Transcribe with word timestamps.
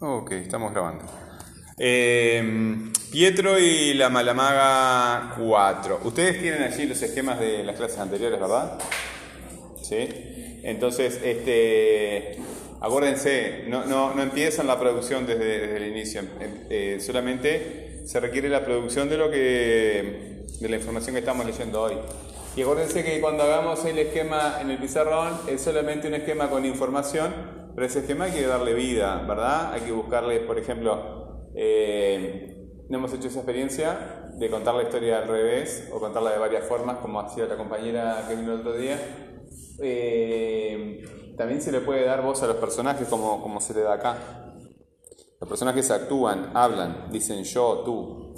Ok, 0.00 0.30
estamos 0.30 0.70
grabando. 0.70 1.04
Eh, 1.76 2.92
Pietro 3.10 3.58
y 3.58 3.94
la 3.94 4.08
Malamaga 4.08 5.34
4. 5.36 6.02
Ustedes 6.04 6.40
tienen 6.40 6.62
allí 6.62 6.86
los 6.86 7.02
esquemas 7.02 7.40
de 7.40 7.64
las 7.64 7.74
clases 7.74 7.98
anteriores, 7.98 8.38
¿verdad? 8.38 8.78
Sí. 9.82 10.08
Entonces, 10.62 11.20
este, 11.24 12.38
acuérdense, 12.80 13.64
no, 13.66 13.86
no, 13.86 14.14
no 14.14 14.22
empiezan 14.22 14.68
la 14.68 14.78
producción 14.78 15.26
desde, 15.26 15.66
desde 15.66 15.76
el 15.78 15.88
inicio. 15.88 16.22
Eh, 16.70 16.98
solamente 17.00 18.02
se 18.06 18.20
requiere 18.20 18.48
la 18.48 18.64
producción 18.64 19.08
de 19.08 19.16
lo 19.16 19.32
que, 19.32 20.44
de 20.60 20.68
la 20.68 20.76
información 20.76 21.14
que 21.14 21.20
estamos 21.20 21.44
leyendo 21.44 21.82
hoy. 21.82 21.94
Y 22.54 22.62
acuérdense 22.62 23.02
que 23.02 23.20
cuando 23.20 23.42
hagamos 23.42 23.84
el 23.84 23.98
esquema 23.98 24.58
en 24.60 24.70
el 24.70 24.78
pizarrón 24.78 25.40
es 25.48 25.60
solamente 25.60 26.06
un 26.06 26.14
esquema 26.14 26.48
con 26.48 26.64
información, 26.64 27.57
pero 27.78 27.86
ese 27.86 28.00
esquema 28.00 28.24
hay 28.24 28.32
que 28.32 28.44
darle 28.44 28.74
vida, 28.74 29.24
¿verdad? 29.24 29.72
Hay 29.72 29.82
que 29.82 29.92
buscarle, 29.92 30.40
por 30.40 30.58
ejemplo, 30.58 31.48
eh, 31.54 32.74
no 32.88 32.98
hemos 32.98 33.14
hecho 33.14 33.28
esa 33.28 33.38
experiencia 33.38 34.32
de 34.36 34.50
contar 34.50 34.74
la 34.74 34.82
historia 34.82 35.18
al 35.18 35.28
revés 35.28 35.88
o 35.92 36.00
contarla 36.00 36.32
de 36.32 36.38
varias 36.38 36.66
formas, 36.66 36.98
como 36.98 37.20
hacía 37.20 37.46
la 37.46 37.56
compañera 37.56 38.24
que 38.26 38.34
vino 38.34 38.54
el 38.54 38.60
otro 38.62 38.76
día. 38.76 38.98
Eh, 39.80 41.04
también 41.36 41.62
se 41.62 41.70
le 41.70 41.78
puede 41.78 42.04
dar 42.04 42.20
voz 42.20 42.42
a 42.42 42.48
los 42.48 42.56
personajes 42.56 43.06
como, 43.06 43.40
como 43.40 43.60
se 43.60 43.74
le 43.74 43.82
da 43.82 43.92
acá. 43.92 44.16
Los 45.40 45.48
personajes 45.48 45.88
actúan, 45.92 46.50
hablan, 46.54 47.12
dicen 47.12 47.44
yo, 47.44 47.82
tú. 47.84 48.34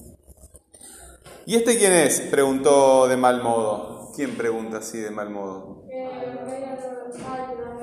¿Y 1.47 1.55
este 1.55 1.79
quién 1.79 1.95
es? 1.95 2.21
Preguntó 2.31 3.09
de 3.09 3.17
mal 3.17 3.43
modo. 3.43 4.13
¿Quién 4.15 4.37
pregunta 4.37 4.77
así 4.77 4.99
de 4.99 5.11
mal 5.11 5.31
modo? 5.31 5.85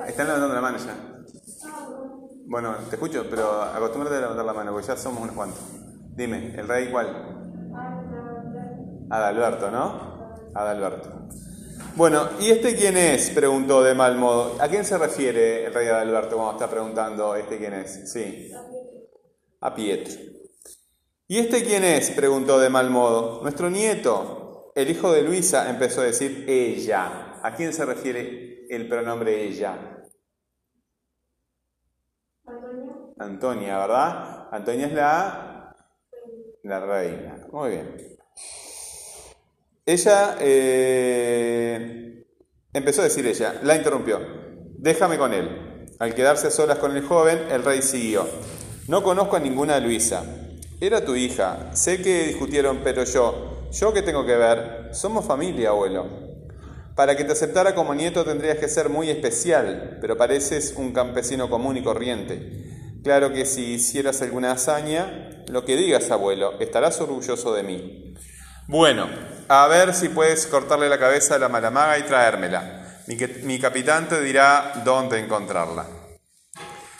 Están 0.06 0.26
levantando 0.28 0.54
la 0.54 0.60
mano 0.60 0.78
ya. 0.78 1.17
Bueno, 2.48 2.74
te 2.88 2.96
escucho, 2.96 3.26
pero 3.28 3.60
acostúmbrate 3.60 4.16
a 4.16 4.20
levantar 4.20 4.46
la 4.46 4.54
mano, 4.54 4.72
porque 4.72 4.86
ya 4.86 4.96
somos 4.96 5.22
unos 5.22 5.36
cuantos. 5.36 5.60
Dime, 6.16 6.54
¿el 6.56 6.66
rey 6.66 6.88
cuál? 6.90 7.06
Adalberto, 9.10 9.70
¿no? 9.70 10.34
Adalberto. 10.54 11.28
Bueno, 11.94 12.26
¿y 12.40 12.50
este 12.50 12.74
quién 12.74 12.96
es? 12.96 13.28
Preguntó 13.30 13.82
de 13.82 13.94
mal 13.94 14.16
modo. 14.16 14.56
¿A 14.62 14.68
quién 14.68 14.86
se 14.86 14.96
refiere 14.96 15.66
el 15.66 15.74
rey 15.74 15.88
Adalberto 15.88 16.36
cuando 16.36 16.52
está 16.52 16.70
preguntando 16.70 17.34
este 17.34 17.58
quién 17.58 17.74
es? 17.74 18.10
Sí. 18.10 18.50
A 19.60 19.74
Pietro. 19.74 20.14
¿Y 21.26 21.40
este 21.40 21.62
quién 21.62 21.84
es? 21.84 22.10
Preguntó 22.12 22.58
de 22.58 22.70
mal 22.70 22.88
modo. 22.88 23.42
Nuestro 23.42 23.68
nieto, 23.68 24.72
el 24.74 24.90
hijo 24.90 25.12
de 25.12 25.20
Luisa, 25.20 25.68
empezó 25.68 26.00
a 26.00 26.04
decir 26.04 26.46
ella. 26.48 27.40
¿A 27.42 27.54
quién 27.54 27.74
se 27.74 27.84
refiere 27.84 28.64
el 28.70 28.88
pronombre 28.88 29.42
ella? 29.42 29.97
Antonia, 33.18 33.78
¿verdad? 33.78 34.48
Antonia 34.52 34.86
es 34.86 34.92
la, 34.92 35.76
la 36.62 36.80
reina. 36.80 37.46
Muy 37.50 37.70
bien. 37.70 38.18
Ella 39.84 40.36
eh, 40.40 42.24
empezó 42.72 43.00
a 43.00 43.04
decir 43.04 43.26
ella, 43.26 43.54
la 43.62 43.76
interrumpió. 43.76 44.20
Déjame 44.76 45.18
con 45.18 45.32
él. 45.32 45.86
Al 45.98 46.14
quedarse 46.14 46.48
a 46.48 46.50
solas 46.50 46.78
con 46.78 46.96
el 46.96 47.02
joven, 47.04 47.46
el 47.50 47.64
rey 47.64 47.82
siguió. 47.82 48.26
No 48.86 49.02
conozco 49.02 49.36
a 49.36 49.40
ninguna 49.40 49.80
Luisa. 49.80 50.22
Era 50.80 51.04
tu 51.04 51.16
hija. 51.16 51.74
Sé 51.74 52.00
que 52.00 52.28
discutieron, 52.28 52.80
pero 52.84 53.02
yo, 53.04 53.68
¿yo 53.72 53.92
qué 53.92 54.02
tengo 54.02 54.24
que 54.24 54.36
ver? 54.36 54.90
Somos 54.92 55.24
familia, 55.24 55.70
abuelo. 55.70 56.06
Para 56.94 57.16
que 57.16 57.24
te 57.24 57.32
aceptara 57.32 57.74
como 57.74 57.94
nieto 57.94 58.24
tendrías 58.24 58.58
que 58.58 58.68
ser 58.68 58.88
muy 58.88 59.10
especial, 59.10 59.98
pero 60.00 60.16
pareces 60.16 60.74
un 60.76 60.92
campesino 60.92 61.50
común 61.50 61.76
y 61.76 61.82
corriente. 61.82 62.77
Claro 63.02 63.32
que 63.32 63.46
si 63.46 63.74
hicieras 63.74 64.20
alguna 64.22 64.52
hazaña, 64.52 65.44
lo 65.48 65.64
que 65.64 65.76
digas, 65.76 66.10
abuelo, 66.10 66.58
estarás 66.60 67.00
orgulloso 67.00 67.54
de 67.54 67.62
mí. 67.62 68.14
Bueno, 68.66 69.08
a 69.48 69.66
ver 69.68 69.94
si 69.94 70.08
puedes 70.08 70.46
cortarle 70.46 70.88
la 70.88 70.98
cabeza 70.98 71.36
a 71.36 71.38
la 71.38 71.48
malamaga 71.48 71.98
y 71.98 72.02
traérmela. 72.02 73.02
Mi, 73.06 73.16
mi 73.44 73.58
capitán 73.58 74.08
te 74.08 74.20
dirá 74.20 74.82
dónde 74.84 75.18
encontrarla. 75.18 75.86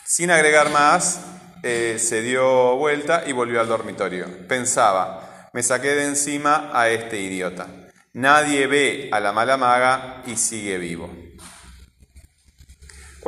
Sin 0.04 0.30
agregar 0.30 0.70
más, 0.70 1.20
eh, 1.62 1.96
se 1.98 2.22
dio 2.22 2.76
vuelta 2.76 3.24
y 3.26 3.32
volvió 3.32 3.60
al 3.60 3.68
dormitorio. 3.68 4.26
Pensaba, 4.48 5.50
me 5.52 5.62
saqué 5.62 5.88
de 5.88 6.06
encima 6.06 6.70
a 6.72 6.88
este 6.88 7.20
idiota. 7.20 7.66
Nadie 8.14 8.66
ve 8.66 9.10
a 9.12 9.20
la 9.20 9.32
mala 9.32 9.56
maga 9.56 10.22
y 10.26 10.36
sigue 10.36 10.78
vivo. 10.78 11.27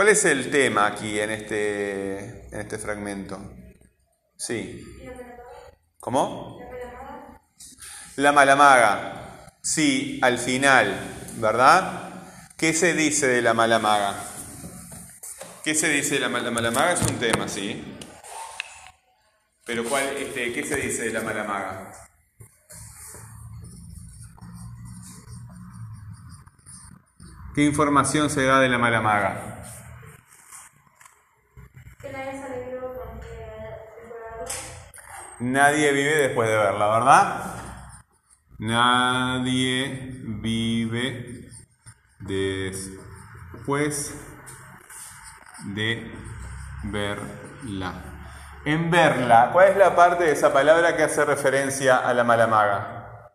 ¿Cuál 0.01 0.13
es 0.13 0.25
el 0.25 0.51
tema 0.51 0.87
aquí 0.87 1.21
en 1.21 1.31
este, 1.31 2.47
en 2.51 2.61
este 2.61 2.79
fragmento? 2.79 3.39
Sí. 4.35 4.83
¿Cómo? 6.01 6.59
La 8.17 8.33
mala 8.33 8.57
maga. 8.57 9.53
Sí, 9.63 10.19
al 10.23 10.39
final, 10.39 10.99
¿verdad? 11.37 12.25
¿Qué 12.57 12.73
se 12.73 12.95
dice 12.95 13.27
de 13.27 13.43
la 13.43 13.53
mala 13.53 13.79
maga? 13.79 14.15
¿Qué 15.65 15.75
se 15.75 15.91
dice 15.91 16.15
de 16.15 16.21
la 16.21 16.31
mala, 16.31 16.51
mala 16.51 16.71
maga? 16.71 16.95
Es 16.95 17.03
un 17.03 17.19
tema, 17.19 17.47
sí. 17.47 17.99
Pero 19.67 19.85
¿cuál, 19.85 20.17
este, 20.17 20.51
¿qué 20.55 20.65
se 20.65 20.77
dice 20.77 21.03
de 21.03 21.11
la 21.11 21.21
mala 21.21 21.45
maga? 21.45 21.93
¿Qué 27.55 27.67
información 27.67 28.31
se 28.31 28.45
da 28.45 28.61
de 28.61 28.71
la 28.71 28.79
mala 28.79 29.03
Nadie 35.41 35.93
vive 35.93 36.17
después 36.17 36.49
de 36.49 36.57
verla, 36.57 36.89
¿verdad? 36.89 37.55
Nadie 38.59 40.11
vive 40.23 41.49
después 42.19 44.15
de 45.75 46.05
verla. 47.63 48.03
En 48.67 48.91
verla, 48.91 49.51
¿cuál 49.53 49.69
es 49.69 49.77
la 49.79 49.97
parte 49.97 50.25
de 50.25 50.33
esa 50.33 50.53
palabra 50.53 50.95
que 50.95 51.05
hace 51.05 51.25
referencia 51.25 51.97
a 51.97 52.13
la 52.13 52.25
mala 52.25 52.47
maga? 52.47 53.31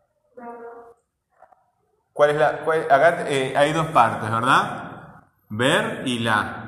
¿Cuál 2.13 2.29
es 2.29 2.35
la? 2.37 2.47
acá 2.47 3.25
eh, 3.27 3.53
hay 3.57 3.73
dos 3.73 3.87
partes, 3.87 4.29
¿verdad? 4.29 5.23
Ver 5.49 6.03
y 6.05 6.19
la. 6.19 6.64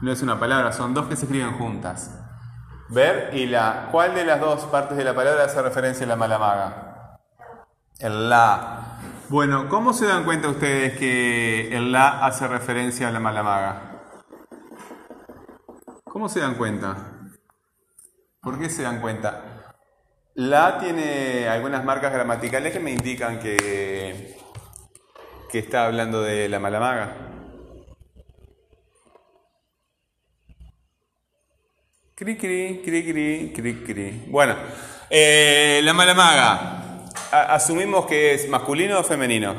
No 0.00 0.10
es 0.10 0.22
una 0.22 0.40
palabra, 0.40 0.72
son 0.72 0.94
dos 0.94 1.06
que 1.06 1.16
se 1.16 1.26
escriben 1.26 1.52
juntas. 1.52 2.10
Ver 2.88 3.30
y 3.34 3.46
la. 3.46 3.88
¿Cuál 3.92 4.14
de 4.14 4.24
las 4.24 4.40
dos 4.40 4.64
partes 4.64 4.96
de 4.96 5.04
la 5.04 5.14
palabra 5.14 5.44
hace 5.44 5.60
referencia 5.62 6.06
a 6.06 6.08
la 6.08 6.16
mala 6.16 6.38
maga? 6.38 7.18
El 7.98 8.28
la. 8.30 8.98
Bueno, 9.28 9.68
¿cómo 9.68 9.92
se 9.92 10.06
dan 10.06 10.24
cuenta 10.24 10.48
ustedes 10.48 10.98
que 10.98 11.76
el 11.76 11.92
la 11.92 12.24
hace 12.24 12.48
referencia 12.48 13.08
a 13.08 13.12
la 13.12 13.20
mala 13.20 13.42
maga? 13.42 13.82
¿Cómo 16.04 16.28
se 16.28 16.40
dan 16.40 16.54
cuenta? 16.56 16.96
¿Por 18.40 18.58
qué 18.58 18.68
se 18.70 18.82
dan 18.82 19.00
cuenta? 19.00 19.74
La 20.34 20.78
tiene 20.78 21.48
algunas 21.48 21.84
marcas 21.84 22.12
gramaticales 22.12 22.72
que 22.72 22.80
me 22.80 22.90
indican 22.90 23.38
que, 23.38 24.36
que 25.52 25.58
está 25.58 25.86
hablando 25.86 26.22
de 26.22 26.48
la 26.48 26.58
mala 26.58 26.80
Cri, 32.20 32.36
cri, 32.36 32.82
cri, 32.84 33.02
cri, 33.02 33.50
cri, 33.50 33.82
cri. 33.82 34.24
Bueno, 34.26 34.54
eh, 35.08 35.80
la 35.82 35.94
mala 35.94 36.12
maga. 36.12 37.06
Asumimos 37.32 38.04
que 38.04 38.34
es 38.34 38.46
masculino 38.46 39.00
o 39.00 39.02
femenino. 39.02 39.54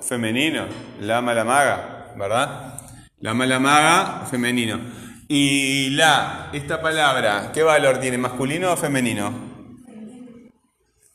Femenino, 0.00 0.66
la 1.00 1.20
mala 1.20 1.42
maga, 1.42 2.14
¿verdad? 2.16 2.80
La 3.18 3.34
mala 3.34 3.58
maga, 3.58 4.26
femenino. 4.30 4.78
Y 5.26 5.90
la, 5.96 6.50
esta 6.52 6.80
palabra, 6.80 7.50
¿qué 7.52 7.64
valor 7.64 7.98
tiene? 7.98 8.16
¿Masculino 8.16 8.74
o 8.74 8.76
femenino? 8.76 9.34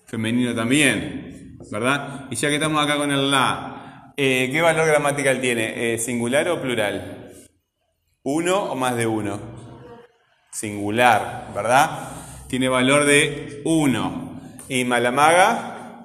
Femenino 0.05 0.53
también, 0.53 1.59
¿verdad? 1.71 2.25
Y 2.29 2.35
ya 2.35 2.49
que 2.49 2.55
estamos 2.55 2.83
acá 2.83 2.97
con 2.97 3.09
el 3.09 3.31
la, 3.31 4.11
eh, 4.17 4.49
¿qué 4.51 4.61
valor 4.61 4.85
gramatical 4.85 5.39
tiene? 5.39 5.93
Eh, 5.93 5.97
¿Singular 5.97 6.49
o 6.49 6.61
plural? 6.61 7.26
¿Uno 8.29 8.61
o 8.63 8.75
más 8.75 8.97
de 8.97 9.07
uno? 9.07 9.39
Singular, 10.51 11.47
¿verdad? 11.55 12.09
Tiene 12.49 12.67
valor 12.67 13.05
de 13.05 13.61
uno. 13.63 14.41
¿Y 14.67 14.83
malamaga? 14.83 16.03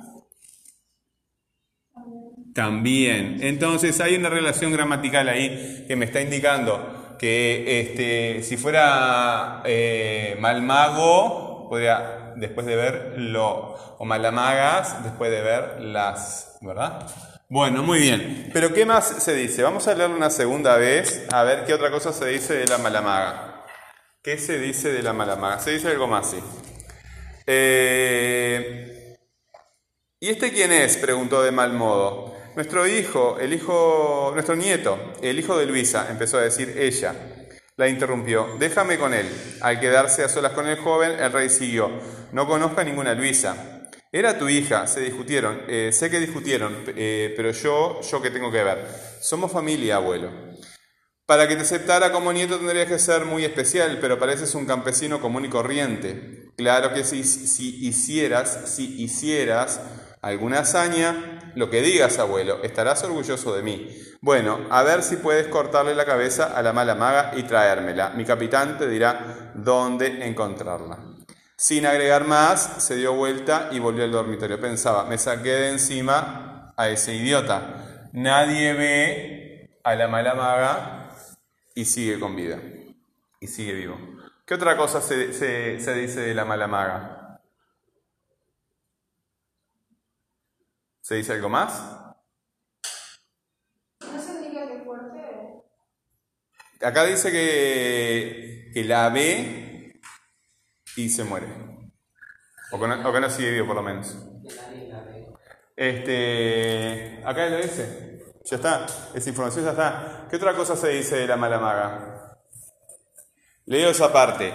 También. 2.54 3.38
Entonces 3.40 4.00
hay 4.00 4.14
una 4.14 4.28
relación 4.28 4.70
gramatical 4.70 5.28
ahí 5.28 5.84
que 5.88 5.96
me 5.96 6.04
está 6.04 6.20
indicando 6.20 7.16
que 7.18 7.80
este, 7.80 8.44
si 8.44 8.56
fuera 8.56 9.60
eh, 9.64 10.36
malmago, 10.38 11.68
podría 11.68 12.34
después 12.36 12.66
de 12.66 12.76
ver 12.76 13.14
lo, 13.16 13.74
o 13.98 14.04
malamagas, 14.04 15.02
después 15.02 15.28
de 15.32 15.40
ver 15.40 15.80
las, 15.80 16.56
¿verdad? 16.60 17.04
Bueno, 17.52 17.82
muy 17.82 17.98
bien. 17.98 18.48
Pero 18.54 18.72
¿qué 18.72 18.86
más 18.86 19.22
se 19.22 19.34
dice? 19.34 19.62
Vamos 19.62 19.86
a 19.86 19.94
leerlo 19.94 20.16
una 20.16 20.30
segunda 20.30 20.78
vez, 20.78 21.26
a 21.30 21.42
ver 21.42 21.66
qué 21.66 21.74
otra 21.74 21.90
cosa 21.90 22.10
se 22.10 22.24
dice 22.28 22.54
de 22.54 22.66
la 22.66 22.78
malamaga. 22.78 23.66
¿Qué 24.22 24.38
se 24.38 24.58
dice 24.58 24.90
de 24.90 25.02
la 25.02 25.12
malamaga? 25.12 25.58
Se 25.58 25.72
dice 25.72 25.88
algo 25.88 26.06
más, 26.06 26.30
sí. 26.30 26.38
Eh, 27.46 29.18
¿Y 30.18 30.30
este 30.30 30.50
quién 30.50 30.72
es? 30.72 30.96
preguntó 30.96 31.42
de 31.42 31.52
mal 31.52 31.74
modo. 31.74 32.34
Nuestro 32.56 32.86
hijo, 32.86 33.38
el 33.38 33.52
hijo, 33.52 34.30
nuestro 34.32 34.56
nieto, 34.56 35.12
el 35.20 35.38
hijo 35.38 35.58
de 35.58 35.66
Luisa, 35.66 36.06
empezó 36.08 36.38
a 36.38 36.42
decir 36.44 36.74
ella. 36.78 37.14
La 37.76 37.86
interrumpió. 37.86 38.56
Déjame 38.58 38.98
con 38.98 39.12
él. 39.12 39.28
Al 39.60 39.78
quedarse 39.78 40.24
a 40.24 40.30
solas 40.30 40.52
con 40.52 40.68
el 40.68 40.78
joven, 40.78 41.20
el 41.20 41.30
rey 41.30 41.50
siguió. 41.50 41.90
No 42.32 42.46
conozco 42.46 42.80
a 42.80 42.84
ninguna 42.84 43.12
Luisa. 43.12 43.81
Era 44.14 44.38
tu 44.38 44.46
hija, 44.46 44.86
se 44.86 45.00
discutieron. 45.00 45.62
Eh, 45.68 45.90
sé 45.90 46.10
que 46.10 46.20
discutieron, 46.20 46.84
eh, 46.88 47.32
pero 47.34 47.50
yo, 47.50 47.98
yo 48.02 48.20
qué 48.20 48.30
tengo 48.30 48.52
que 48.52 48.62
ver. 48.62 48.86
Somos 49.22 49.50
familia, 49.50 49.96
abuelo. 49.96 50.30
Para 51.24 51.48
que 51.48 51.56
te 51.56 51.62
aceptara 51.62 52.12
como 52.12 52.30
nieto 52.30 52.58
tendrías 52.58 52.88
que 52.88 52.98
ser 52.98 53.24
muy 53.24 53.42
especial, 53.42 53.96
pero 54.02 54.18
pareces 54.18 54.54
un 54.54 54.66
campesino 54.66 55.18
común 55.18 55.46
y 55.46 55.48
corriente. 55.48 56.50
Claro 56.58 56.92
que 56.92 57.04
si, 57.04 57.24
si 57.24 57.86
hicieras, 57.86 58.74
si 58.74 59.02
hicieras 59.02 59.80
alguna 60.20 60.58
hazaña, 60.58 61.52
lo 61.54 61.70
que 61.70 61.80
digas, 61.80 62.18
abuelo, 62.18 62.62
estarás 62.62 63.02
orgulloso 63.04 63.54
de 63.54 63.62
mí. 63.62 63.88
Bueno, 64.20 64.66
a 64.68 64.82
ver 64.82 65.02
si 65.02 65.16
puedes 65.16 65.48
cortarle 65.48 65.94
la 65.94 66.04
cabeza 66.04 66.54
a 66.54 66.60
la 66.60 66.74
mala 66.74 66.94
maga 66.94 67.32
y 67.34 67.44
traérmela. 67.44 68.10
Mi 68.10 68.26
capitán 68.26 68.76
te 68.76 68.88
dirá 68.88 69.52
dónde 69.54 70.26
encontrarla. 70.26 71.11
Sin 71.56 71.86
agregar 71.86 72.26
más, 72.26 72.84
se 72.84 72.96
dio 72.96 73.14
vuelta 73.14 73.68
y 73.70 73.78
volvió 73.78 74.04
al 74.04 74.12
dormitorio. 74.12 74.60
Pensaba, 74.60 75.04
me 75.04 75.18
saqué 75.18 75.50
de 75.50 75.70
encima 75.70 76.74
a 76.76 76.88
ese 76.88 77.14
idiota. 77.14 78.08
Nadie 78.12 78.72
ve 78.72 79.80
a 79.84 79.94
la 79.94 80.08
mala 80.08 80.34
maga 80.34 81.08
y 81.74 81.84
sigue 81.84 82.18
con 82.18 82.34
vida. 82.34 82.58
Y 83.40 83.46
sigue 83.46 83.72
vivo. 83.72 83.98
¿Qué 84.44 84.54
otra 84.54 84.76
cosa 84.76 85.00
se, 85.00 85.32
se 85.32 85.94
dice 85.94 86.20
de 86.20 86.34
la 86.34 86.44
mala 86.44 86.66
maga? 86.66 87.40
¿Se 91.00 91.16
dice 91.16 91.32
algo 91.32 91.48
más? 91.48 91.82
¿No 94.00 94.22
se 94.22 94.32
indica 94.34 94.68
que 94.68 94.78
fuerte? 94.84 95.64
Acá 96.80 97.04
dice 97.04 97.32
que, 97.32 98.70
que 98.72 98.84
la 98.84 99.08
ve 99.08 99.71
y 100.96 101.08
se 101.08 101.24
muere. 101.24 101.46
O 102.70 102.80
que, 102.80 102.88
no, 102.88 103.08
o 103.08 103.12
que 103.12 103.20
no 103.20 103.30
sigue 103.30 103.50
vivo, 103.50 103.66
por 103.66 103.76
lo 103.76 103.82
menos. 103.82 104.16
Este, 105.76 107.22
acá 107.24 107.48
lo 107.48 107.58
dice. 107.58 108.24
Ya 108.44 108.56
está. 108.56 108.86
Esa 109.14 109.28
información 109.28 109.64
ya 109.64 109.70
está. 109.72 110.26
¿Qué 110.28 110.36
otra 110.36 110.54
cosa 110.54 110.76
se 110.76 110.88
dice 110.88 111.16
de 111.16 111.26
la 111.26 111.36
mala 111.36 111.58
maga? 111.58 112.38
Leo 113.66 113.90
esa 113.90 114.12
parte. 114.12 114.52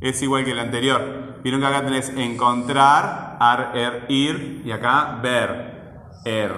Es 0.00 0.20
igual 0.22 0.44
que 0.44 0.54
la 0.54 0.62
anterior. 0.62 1.40
Vieron 1.42 1.60
que 1.60 1.66
acá 1.66 1.84
tenés 1.84 2.10
encontrar, 2.10 3.36
ar, 3.40 3.72
er, 3.74 4.04
ir, 4.08 4.62
y 4.64 4.70
acá 4.70 5.18
ver, 5.22 6.20
er, 6.24 6.52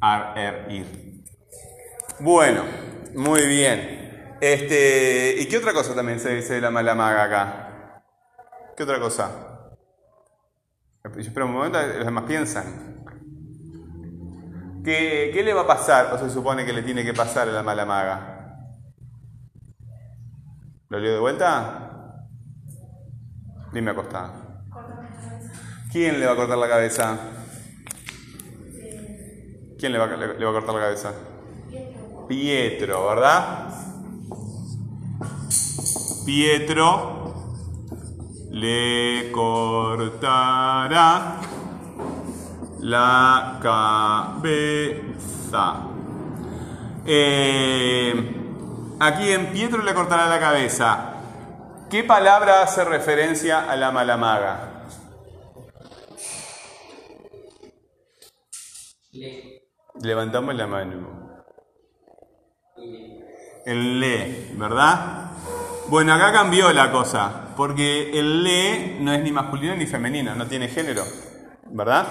ar, 0.00 0.38
er, 0.38 0.72
ir. 0.72 1.24
Bueno, 2.20 2.62
muy 3.14 3.46
bien. 3.46 4.36
Este, 4.40 5.36
¿Y 5.38 5.46
qué 5.46 5.58
otra 5.58 5.72
cosa 5.72 5.94
también 5.94 6.20
se 6.20 6.34
dice 6.34 6.54
de 6.54 6.60
la 6.60 6.70
mala 6.70 6.94
maga 6.94 7.24
acá? 7.24 8.02
¿Qué 8.76 8.82
otra 8.82 8.98
cosa? 8.98 9.30
Espera 11.16 11.46
un 11.46 11.52
momento, 11.52 11.80
los 11.80 12.04
demás 12.04 12.24
piensan. 12.24 12.95
¿Qué, 14.86 15.32
¿Qué, 15.34 15.42
le 15.42 15.52
va 15.52 15.62
a 15.62 15.66
pasar 15.66 16.14
o 16.14 16.18
se 16.18 16.30
supone 16.30 16.64
que 16.64 16.72
le 16.72 16.80
tiene 16.80 17.04
que 17.04 17.12
pasar 17.12 17.48
a 17.48 17.50
la 17.50 17.64
mala 17.64 17.84
maga? 17.84 18.70
¿Lo 20.88 21.00
leo 21.00 21.14
de 21.14 21.18
vuelta? 21.18 22.22
Dime 23.72 23.90
acostado. 23.90 24.32
¿Quién 25.90 26.20
le 26.20 26.26
va 26.26 26.34
a 26.34 26.36
cortar 26.36 26.58
la 26.58 26.68
cabeza? 26.68 27.18
¿Quién 29.76 29.90
le 29.90 29.98
va, 29.98 30.06
le 30.06 30.44
va 30.44 30.50
a 30.50 30.54
cortar 30.54 30.74
la 30.76 30.82
cabeza? 30.82 31.12
Pietro, 32.28 33.08
¿verdad? 33.08 33.68
Pietro 36.24 37.34
le 38.52 39.32
cortará 39.32 41.40
la 42.86 43.58
cabeza. 43.60 44.54
Eh, 47.04 48.14
aquí 49.00 49.32
en 49.32 49.46
Pietro 49.48 49.82
le 49.82 49.92
cortará 49.92 50.28
la 50.28 50.38
cabeza. 50.38 51.14
¿Qué 51.90 52.04
palabra 52.04 52.62
hace 52.62 52.84
referencia 52.84 53.68
a 53.68 53.74
la 53.74 53.90
malamaga? 53.90 54.84
Le. 59.10 59.62
Levantamos 60.00 60.54
la 60.54 60.68
mano. 60.68 61.44
El 63.64 63.98
le, 63.98 64.52
¿verdad? 64.54 65.32
Bueno, 65.88 66.14
acá 66.14 66.30
cambió 66.32 66.72
la 66.72 66.92
cosa, 66.92 67.48
porque 67.56 68.16
el 68.16 68.44
le 68.44 69.00
no 69.00 69.12
es 69.12 69.20
ni 69.24 69.32
masculino 69.32 69.74
ni 69.74 69.86
femenino, 69.86 70.36
no 70.36 70.46
tiene 70.46 70.68
género, 70.68 71.02
¿verdad? 71.70 72.06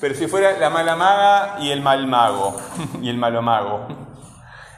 Pero 0.00 0.14
si 0.14 0.26
fuera 0.26 0.58
la 0.58 0.70
mala 0.70 0.96
maga 0.96 1.56
y 1.60 1.70
el 1.70 1.80
mal 1.80 2.06
mago, 2.06 2.60
y 3.02 3.08
el 3.08 3.16
malo 3.16 3.42
mago. 3.42 3.86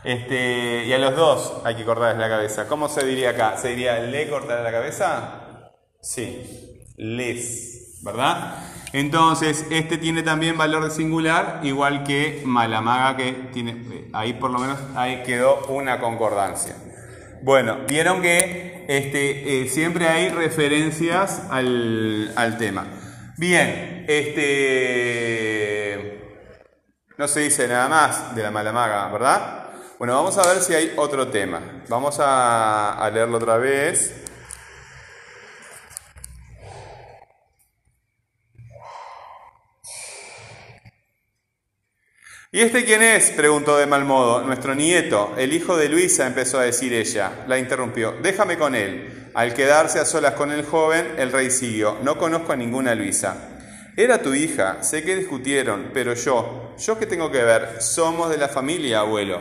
Este, 0.03 0.87
y 0.87 0.93
a 0.93 0.99
los 0.99 1.15
dos 1.15 1.61
hay 1.65 1.75
que 1.75 1.85
cortarles 1.85 2.19
la 2.19 2.29
cabeza. 2.29 2.67
¿Cómo 2.67 2.89
se 2.89 3.05
diría 3.05 3.31
acá? 3.31 3.57
¿Se 3.59 3.69
diría 3.69 3.99
le 3.99 4.29
cortar 4.31 4.61
la 4.63 4.73
cabeza? 4.73 5.61
Sí, 6.01 6.85
les, 6.97 8.01
¿verdad? 8.03 8.55
Entonces, 8.93 9.67
este 9.71 9.99
tiene 9.99 10.23
también 10.23 10.59
valor 10.59 10.85
de 10.85 10.91
singular, 10.91 11.61
igual 11.63 12.03
que 12.03 12.43
malamaga, 12.45 13.17
que 13.17 13.33
tiene, 13.53 14.09
ahí 14.13 14.33
por 14.33 14.51
lo 14.51 14.59
menos 14.59 14.79
ahí 14.97 15.23
quedó 15.23 15.67
una 15.69 16.01
concordancia. 16.01 16.75
Bueno, 17.43 17.79
vieron 17.87 18.21
que 18.21 18.85
este, 18.89 19.63
eh, 19.63 19.69
siempre 19.69 20.09
hay 20.09 20.29
referencias 20.31 21.43
al, 21.51 22.33
al, 22.37 22.59
tema. 22.59 22.87
Bien, 23.39 23.90
este, 24.09 25.91
no 27.17 27.29
se 27.29 27.41
dice 27.41 27.69
nada 27.69 27.89
más 27.89 28.35
de 28.35 28.43
la 28.43 28.51
malamaga, 28.51 29.09
¿verdad? 29.09 29.71
Bueno, 29.99 30.15
vamos 30.15 30.39
a 30.39 30.47
ver 30.47 30.63
si 30.63 30.75
hay 30.75 30.95
otro 30.97 31.29
tema. 31.29 31.61
Vamos 31.89 32.19
a, 32.21 32.95
a 32.95 33.11
leerlo 33.11 33.37
otra 33.37 33.59
vez. 33.59 34.15
¿Y 42.53 42.63
este 42.63 42.85
quién 42.85 43.03
es? 43.03 43.31
preguntó 43.31 43.77
de 43.77 43.87
mal 43.87 44.05
modo. 44.05 44.43
Nuestro 44.43 44.75
nieto, 44.75 45.35
el 45.37 45.53
hijo 45.53 45.77
de 45.77 45.89
Luisa, 45.89 46.27
empezó 46.27 46.59
a 46.59 46.65
decir 46.65 46.93
ella. 46.93 47.45
La 47.47 47.59
interrumpió. 47.59 48.13
Déjame 48.23 48.59
con 48.59 48.75
él. 48.75 49.31
Al 49.35 49.55
quedarse 49.55 50.01
a 50.01 50.05
solas 50.05 50.35
con 50.35 50.51
el 50.51 50.65
joven, 50.65 51.15
el 51.19 51.31
rey 51.31 51.51
siguió. 51.51 51.99
No 52.03 52.19
conozco 52.19 52.53
a 52.53 52.57
ninguna 52.57 52.97
Luisa. 52.97 53.50
Era 53.97 54.23
tu 54.23 54.35
hija, 54.35 54.83
sé 54.83 55.03
que 55.03 55.17
discutieron, 55.17 55.91
pero 55.93 56.15
yo, 56.15 56.75
¿yo 56.79 56.99
qué 56.99 57.07
tengo 57.07 57.31
que 57.31 57.43
ver? 57.43 57.83
Somos 57.83 58.31
de 58.31 58.39
la 58.39 58.49
familia, 58.49 59.01
abuelo. 59.01 59.41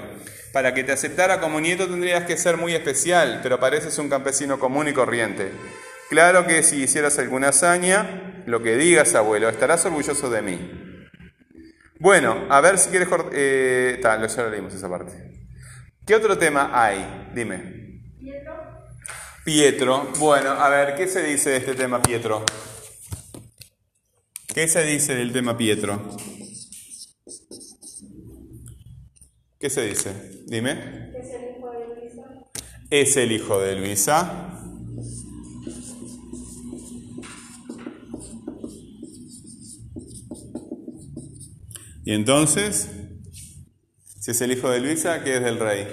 Para 0.51 0.73
que 0.73 0.83
te 0.83 0.91
aceptara 0.91 1.39
como 1.39 1.61
nieto 1.61 1.87
tendrías 1.87 2.25
que 2.25 2.35
ser 2.35 2.57
muy 2.57 2.73
especial, 2.73 3.39
pero 3.43 3.59
pareces 3.59 3.97
un 3.99 4.09
campesino 4.09 4.59
común 4.59 4.87
y 4.87 4.93
corriente. 4.93 5.51
Claro 6.09 6.47
que 6.47 6.63
si 6.63 6.83
hicieras 6.83 7.19
alguna 7.19 7.49
hazaña, 7.49 8.43
lo 8.47 8.63
que 8.63 8.75
digas, 8.75 9.13
abuelo, 9.13 9.47
estarás 9.47 9.85
orgulloso 9.85 10.29
de 10.29 10.41
mí. 10.41 11.07
Bueno, 11.99 12.47
a 12.49 12.61
ver 12.61 12.79
si 12.79 12.89
quieres... 12.89 13.07
Eh, 13.33 13.99
tal, 14.01 14.27
ya 14.27 14.43
lo 14.43 14.49
leímos 14.49 14.73
esa 14.73 14.89
parte. 14.89 15.11
¿Qué 16.05 16.15
otro 16.15 16.37
tema 16.37 16.71
hay? 16.73 17.29
Dime. 17.35 18.01
Pietro. 18.19 18.53
Pietro. 19.43 20.07
Bueno, 20.17 20.51
a 20.51 20.69
ver, 20.69 20.95
¿qué 20.95 21.07
se 21.07 21.21
dice 21.21 21.51
de 21.51 21.57
este 21.57 21.75
tema 21.75 22.01
Pietro? 22.01 22.43
¿Qué 24.59 24.67
se 24.67 24.83
dice 24.83 25.15
del 25.15 25.31
tema 25.31 25.57
Pietro? 25.57 26.17
¿Qué 29.57 29.69
se 29.69 29.87
dice? 29.87 30.43
Dime. 30.47 30.71
es 31.17 31.31
el 31.31 31.55
hijo 31.55 31.71
de 31.71 31.87
Luisa. 31.95 32.49
Es 32.89 33.15
el 33.15 33.31
hijo 33.31 33.61
de 33.61 33.75
Luisa. 33.77 34.61
Y 42.03 42.11
entonces, 42.11 42.89
si 44.19 44.31
es 44.31 44.41
el 44.41 44.51
hijo 44.51 44.69
de 44.69 44.81
Luisa, 44.81 45.23
¿qué 45.23 45.37
es 45.37 45.41
del 45.41 45.57
rey? 45.57 45.87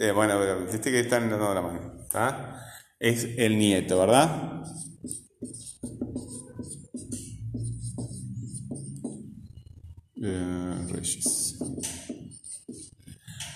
Eh, 0.00 0.12
bueno, 0.12 0.64
viste 0.64 0.90
que 0.90 1.00
están 1.00 1.28
dando 1.28 1.52
la 1.52 1.60
mano. 1.60 1.92
¿está? 2.04 2.58
Es 2.98 3.28
el 3.36 3.58
nieto, 3.58 3.98
¿verdad? 3.98 4.62
Eh, 10.26 10.86
Reyes. 10.90 11.58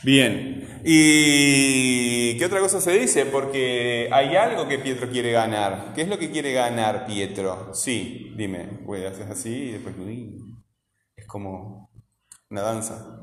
Bien. 0.03 0.81
¿Y 0.85 2.37
qué 2.37 2.45
otra 2.45 2.61
cosa 2.61 2.79
se 2.81 2.93
dice? 2.93 3.25
Porque 3.25 4.09
hay 4.13 4.37
algo 4.37 4.69
que 4.69 4.79
Pietro 4.79 5.09
quiere 5.09 5.33
ganar. 5.33 5.93
¿Qué 5.95 6.03
es 6.03 6.09
lo 6.09 6.19
que 6.19 6.31
quiere 6.31 6.53
ganar 6.53 7.07
Pietro? 7.07 7.75
Sí, 7.75 8.35
dime. 8.37 8.81
Güey, 8.83 9.07
haces 9.07 9.31
así 9.31 9.51
y 9.51 9.73
después... 9.73 9.95
Es 11.17 11.27
como 11.27 11.91
una 12.51 12.61
danza. 12.61 13.19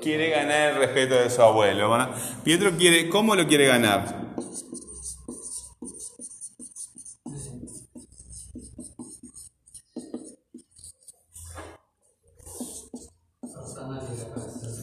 Quiere 0.00 0.30
ganar 0.30 0.72
el 0.72 0.76
respeto 0.78 1.14
de 1.14 1.30
su 1.30 1.42
abuelo. 1.42 1.96
Pietro 2.42 2.72
quiere... 2.76 3.08
¿Cómo 3.08 3.36
lo 3.36 3.46
quiere 3.46 3.66
ganar? 3.66 4.23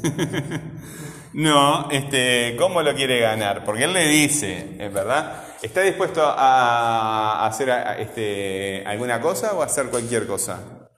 No, 1.33 1.89
este, 1.89 2.57
¿cómo 2.57 2.81
lo 2.81 2.93
quiere 2.93 3.21
ganar? 3.21 3.63
Porque 3.63 3.85
él 3.85 3.93
le 3.93 4.05
dice, 4.07 4.75
¿es 4.77 4.93
verdad? 4.93 5.43
¿Está 5.61 5.81
dispuesto 5.81 6.21
a 6.23 7.45
hacer 7.45 7.69
este, 7.99 8.83
alguna 8.85 9.21
cosa 9.21 9.53
o 9.53 9.61
a 9.61 9.65
hacer 9.65 9.87
cualquier 9.89 10.27
cosa? 10.27 10.89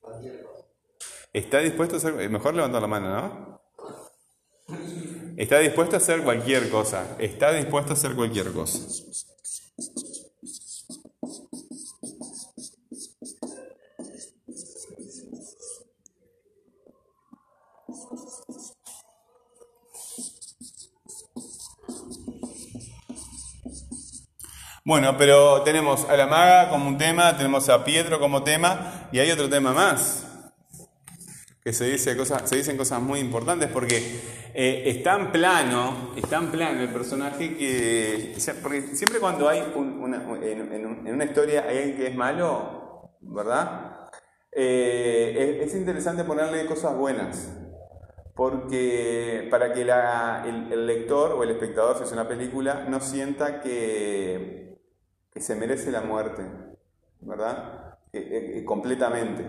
Cualquier 0.00 0.42
cosa. 0.42 0.64
¿Está 1.32 1.60
dispuesto 1.60 1.94
a 1.94 1.98
hacer, 1.98 2.20
eh, 2.20 2.28
mejor 2.28 2.54
levantar 2.54 2.82
la 2.82 2.88
mano, 2.88 3.08
¿no? 3.08 3.58
Está 5.38 5.60
dispuesto 5.60 5.96
a 5.96 5.98
hacer 5.98 6.22
cualquier 6.22 6.68
cosa. 6.68 7.16
Está 7.18 7.52
dispuesto 7.52 7.92
a 7.92 7.94
hacer 7.94 8.14
cualquier 8.14 8.52
cosa. 8.52 8.78
Bueno, 24.88 25.18
pero 25.18 25.60
tenemos 25.64 26.08
a 26.08 26.16
la 26.16 26.26
maga 26.26 26.70
como 26.70 26.88
un 26.88 26.96
tema, 26.96 27.36
tenemos 27.36 27.68
a 27.68 27.84
Pietro 27.84 28.18
como 28.18 28.42
tema 28.42 29.06
y 29.12 29.18
hay 29.18 29.30
otro 29.30 29.46
tema 29.46 29.74
más 29.74 30.24
que 31.62 31.74
se, 31.74 31.84
dice 31.90 32.16
cosas, 32.16 32.48
se 32.48 32.56
dicen 32.56 32.78
cosas 32.78 33.02
muy 33.02 33.18
importantes 33.20 33.68
porque 33.70 33.98
eh, 34.54 34.84
es 34.86 35.02
tan 35.02 35.30
plano, 35.30 36.14
es 36.16 36.26
tan 36.30 36.50
plano 36.50 36.80
el 36.80 36.88
personaje 36.88 37.54
que, 37.58 38.34
porque 38.62 38.80
siempre 38.96 39.20
cuando 39.20 39.46
hay 39.46 39.60
un- 39.74 40.00
una, 40.00 40.22
en, 40.42 40.72
en 40.72 40.86
un- 40.86 41.06
en 41.06 41.14
una 41.16 41.24
historia 41.26 41.66
hay 41.68 41.76
alguien 41.76 41.96
que 41.98 42.06
es 42.06 42.14
malo, 42.16 43.10
¿verdad? 43.20 44.08
Eh, 44.52 45.58
es, 45.60 45.68
es 45.68 45.74
interesante 45.78 46.24
ponerle 46.24 46.64
cosas 46.64 46.96
buenas, 46.96 47.50
porque 48.34 49.48
para 49.50 49.74
que 49.74 49.84
la- 49.84 50.44
el, 50.46 50.72
el 50.72 50.86
lector 50.86 51.32
o 51.32 51.42
el 51.42 51.50
espectador, 51.50 51.98
si 51.98 52.04
es 52.04 52.12
una 52.12 52.26
película, 52.26 52.86
no 52.88 53.00
sienta 53.00 53.60
que, 53.60 54.66
que 55.32 55.40
se 55.40 55.54
merece 55.54 55.90
la 55.90 56.00
muerte, 56.00 56.42
¿verdad? 57.20 57.98
Eh, 58.12 58.18
eh, 58.18 58.58
eh, 58.58 58.64
completamente. 58.64 59.44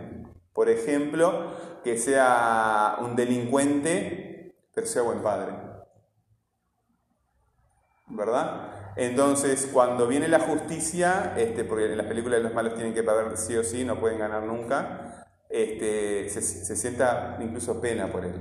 Por 0.54 0.70
ejemplo, 0.70 1.54
que 1.84 1.98
sea 1.98 2.98
un 3.02 3.16
delincuente, 3.16 4.56
pero 4.74 4.88
sea 4.88 5.04
buen 5.04 5.22
padre. 5.22 5.54
¿Verdad? 8.08 8.94
Entonces, 8.96 9.70
cuando 9.72 10.08
viene 10.08 10.28
la 10.28 10.40
justicia, 10.40 11.34
este, 11.38 11.64
porque 11.64 11.86
en 11.86 11.98
las 11.98 12.08
películas 12.08 12.42
los 12.42 12.54
malos 12.54 12.74
tienen 12.74 12.94
que 12.94 13.04
perder 13.04 13.38
sí 13.38 13.56
o 13.56 13.64
sí, 13.64 13.86
no 13.86 14.00
pueden 14.00 14.20
ganar 14.20 14.44
nunca, 14.44 15.28
este, 15.48 16.28
se, 16.30 16.42
se 16.42 16.76
sienta 16.76 17.38
incluso 17.40 17.80
pena 17.80 18.12
por 18.12 18.26
él. 18.26 18.34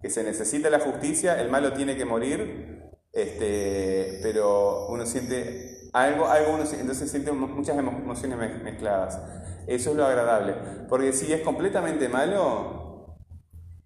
Que 0.00 0.08
se 0.08 0.24
necesita 0.24 0.70
la 0.70 0.80
justicia, 0.80 1.40
el 1.40 1.50
malo 1.50 1.72
tiene 1.74 1.96
que 1.96 2.04
morir, 2.04 2.90
este, 3.12 4.20
pero 4.22 4.86
uno 4.88 5.04
siente 5.04 5.71
algo, 5.92 6.26
algo 6.26 6.54
uno, 6.54 6.64
siente- 6.64 6.80
entonces 6.82 7.10
siente 7.10 7.32
mu- 7.32 7.48
muchas 7.48 7.76
emo- 7.76 7.90
emociones 8.02 8.38
mez- 8.38 8.62
mezcladas. 8.62 9.18
Eso 9.66 9.90
es 9.90 9.96
lo 9.96 10.04
agradable. 10.06 10.54
Porque 10.88 11.12
si 11.12 11.32
es 11.32 11.42
completamente 11.42 12.08
malo, 12.08 13.16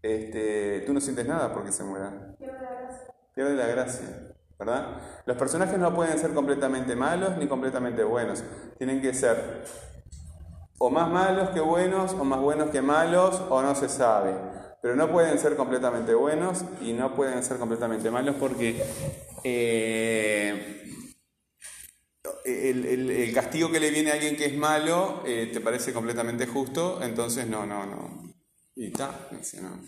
este, 0.03 0.83
tú 0.87 0.93
no 0.95 1.01
sientes 1.01 1.27
nada 1.27 1.53
porque 1.53 1.73
se 1.73 1.83
muera 1.85 2.35
pierde 3.35 3.55
la 3.55 3.67
gracia, 3.67 4.07
¿verdad? 4.59 4.99
Los 5.27 5.37
personajes 5.37 5.79
no 5.79 5.95
pueden 5.95 6.19
ser 6.19 6.33
completamente 6.33 6.97
malos 6.97 7.37
ni 7.37 7.47
completamente 7.49 8.03
buenos. 8.05 8.43
Tienen 8.79 9.03
que 9.03 9.13
ser 9.13 9.65
o 10.79 10.91
más 10.91 11.11
malos 11.11 11.51
que 11.51 11.61
buenos, 11.61 12.13
o 12.15 12.25
más 12.25 12.41
buenos 12.41 12.71
que 12.71 12.83
malos, 12.83 13.43
o 13.51 13.63
no 13.63 13.75
se 13.75 13.89
sabe. 13.89 14.33
Pero 14.81 14.95
no 14.95 15.11
pueden 15.11 15.39
ser 15.39 15.57
completamente 15.57 16.15
buenos 16.15 16.65
y 16.81 16.93
no 16.93 17.15
pueden 17.15 17.43
ser 17.43 17.59
completamente 17.59 18.11
malos 18.11 18.37
porque 18.39 18.83
eh, 19.43 20.86
el, 22.47 22.85
el- 23.11 23.35
castigo 23.35 23.71
que 23.71 23.81
le 23.81 23.91
viene 23.91 24.11
a 24.11 24.15
alguien 24.15 24.37
que 24.37 24.47
es 24.47 24.57
malo 24.57 25.23
eh, 25.27 25.51
te 25.53 25.61
parece 25.61 25.93
completamente 25.93 26.47
justo, 26.47 27.01
entonces 27.03 27.47
no, 27.47 27.67
no, 27.67 27.85
no. 27.87 28.33
Y 28.75 28.87
está, 28.87 29.29
no. 29.63 29.81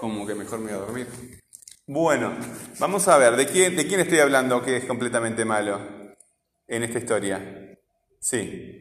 Como 0.00 0.26
que 0.26 0.34
mejor 0.34 0.58
me 0.60 0.66
voy 0.66 0.74
a 0.74 0.86
dormir. 0.86 1.06
Bueno, 1.86 2.32
vamos 2.78 3.06
a 3.08 3.18
ver, 3.18 3.36
¿de 3.36 3.46
quién, 3.46 3.76
¿de 3.76 3.86
quién 3.86 4.00
estoy 4.00 4.18
hablando 4.18 4.62
que 4.62 4.76
es 4.78 4.84
completamente 4.84 5.44
malo 5.44 5.80
en 6.66 6.82
esta 6.82 6.98
historia? 6.98 7.76
Sí, 8.20 8.80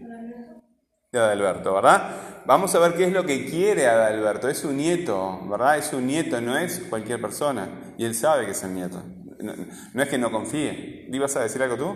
de 1.12 1.20
Adalberto, 1.20 1.74
¿verdad? 1.74 2.42
Vamos 2.46 2.74
a 2.76 2.80
ver 2.80 2.96
qué 2.96 3.06
es 3.06 3.14
lo 3.14 3.26
que 3.26 3.46
quiere 3.46 3.86
Adalberto. 3.88 4.50
Es 4.50 4.64
un 4.66 4.78
nieto, 4.78 5.48
¿verdad? 5.48 5.78
Es 5.78 5.94
un 5.94 6.08
nieto, 6.08 6.42
no 6.42 6.58
es 6.58 6.80
cualquier 6.90 7.22
persona. 7.22 7.94
Y 7.98 8.06
él 8.06 8.16
sabe 8.16 8.46
que 8.46 8.52
es 8.52 8.64
el 8.64 8.74
nieto. 8.74 9.02
No, 9.40 9.54
no 9.94 10.02
es 10.04 10.10
que 10.10 10.18
no 10.18 10.32
confíe. 10.32 11.08
¿Ibas 11.12 11.36
a 11.36 11.44
decir 11.44 11.62
algo 11.62 11.78
tú? 11.78 11.96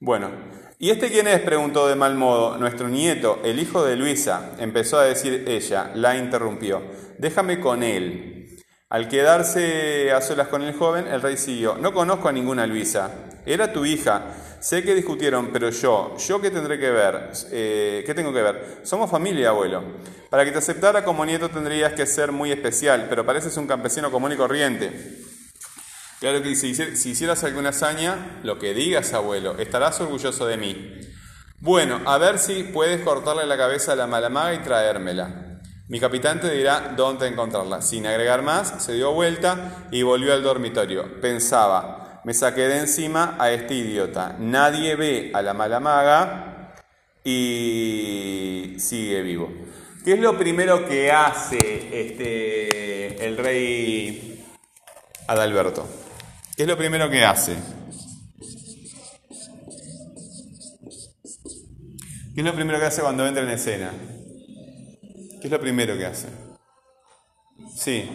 Bueno, 0.00 0.30
¿y 0.78 0.90
este 0.90 1.10
quién 1.10 1.26
es? 1.26 1.40
preguntó 1.40 1.88
de 1.88 1.96
mal 1.96 2.14
modo. 2.14 2.56
Nuestro 2.56 2.88
nieto, 2.88 3.40
el 3.42 3.58
hijo 3.58 3.84
de 3.84 3.96
Luisa, 3.96 4.52
empezó 4.60 4.96
a 4.96 5.04
decir 5.04 5.44
ella, 5.48 5.90
la 5.96 6.16
interrumpió. 6.16 6.80
Déjame 7.18 7.58
con 7.58 7.82
él. 7.82 8.56
Al 8.90 9.08
quedarse 9.08 10.12
a 10.12 10.20
solas 10.20 10.46
con 10.46 10.62
el 10.62 10.74
joven, 10.74 11.08
el 11.08 11.20
rey 11.20 11.36
siguió. 11.36 11.76
No 11.76 11.92
conozco 11.92 12.28
a 12.28 12.32
ninguna 12.32 12.64
Luisa. 12.64 13.10
Era 13.44 13.72
tu 13.72 13.84
hija. 13.84 14.26
Sé 14.60 14.84
que 14.84 14.94
discutieron, 14.94 15.50
pero 15.52 15.70
yo, 15.70 16.16
¿yo 16.16 16.40
qué 16.40 16.52
tendré 16.52 16.78
que 16.78 16.90
ver? 16.90 17.30
Eh, 17.50 18.04
¿Qué 18.06 18.14
tengo 18.14 18.32
que 18.32 18.42
ver? 18.42 18.80
Somos 18.84 19.10
familia, 19.10 19.48
abuelo. 19.48 19.82
Para 20.30 20.44
que 20.44 20.52
te 20.52 20.58
aceptara 20.58 21.04
como 21.04 21.26
nieto 21.26 21.48
tendrías 21.48 21.92
que 21.94 22.06
ser 22.06 22.30
muy 22.30 22.52
especial, 22.52 23.06
pero 23.10 23.26
pareces 23.26 23.56
un 23.56 23.66
campesino 23.66 24.12
común 24.12 24.30
y 24.30 24.36
corriente. 24.36 24.92
Claro 26.20 26.42
que 26.42 26.54
si, 26.56 26.72
hici- 26.72 26.94
si 26.96 27.10
hicieras 27.10 27.44
alguna 27.44 27.68
hazaña, 27.68 28.40
lo 28.42 28.58
que 28.58 28.74
digas, 28.74 29.12
abuelo, 29.14 29.56
estarás 29.58 30.00
orgulloso 30.00 30.46
de 30.46 30.56
mí. 30.56 31.00
Bueno, 31.60 32.00
a 32.06 32.18
ver 32.18 32.38
si 32.38 32.64
puedes 32.64 33.00
cortarle 33.02 33.46
la 33.46 33.56
cabeza 33.56 33.92
a 33.92 33.96
la 33.96 34.06
malamaga 34.06 34.54
y 34.54 34.58
traérmela. 34.58 35.60
Mi 35.88 36.00
capitán 36.00 36.40
te 36.40 36.50
dirá 36.50 36.92
dónde 36.96 37.28
encontrarla. 37.28 37.82
Sin 37.82 38.06
agregar 38.06 38.42
más, 38.42 38.82
se 38.84 38.92
dio 38.94 39.12
vuelta 39.12 39.86
y 39.90 40.02
volvió 40.02 40.34
al 40.34 40.42
dormitorio. 40.42 41.20
Pensaba, 41.20 42.20
me 42.24 42.34
saqué 42.34 42.62
de 42.68 42.78
encima 42.80 43.36
a 43.38 43.50
este 43.52 43.74
idiota. 43.74 44.36
Nadie 44.38 44.96
ve 44.96 45.30
a 45.34 45.40
la 45.40 45.54
malamaga 45.54 46.74
y 47.24 48.74
sigue 48.78 49.22
vivo. 49.22 49.50
¿Qué 50.04 50.14
es 50.14 50.20
lo 50.20 50.36
primero 50.36 50.86
que 50.86 51.10
hace 51.12 51.58
este, 51.92 53.24
el 53.26 53.36
rey 53.36 54.44
Adalberto? 55.26 55.86
¿Qué 56.58 56.64
es 56.64 56.68
lo 56.68 56.76
primero 56.76 57.08
que 57.08 57.24
hace? 57.24 57.54
¿Qué 62.34 62.40
es 62.40 62.44
lo 62.44 62.52
primero 62.52 62.80
que 62.80 62.84
hace 62.84 63.00
cuando 63.00 63.24
entra 63.24 63.44
en 63.44 63.50
escena? 63.50 63.92
¿Qué 65.40 65.46
es 65.46 65.50
lo 65.52 65.60
primero 65.60 65.96
que 65.96 66.04
hace? 66.04 66.26
Sí. 67.76 68.10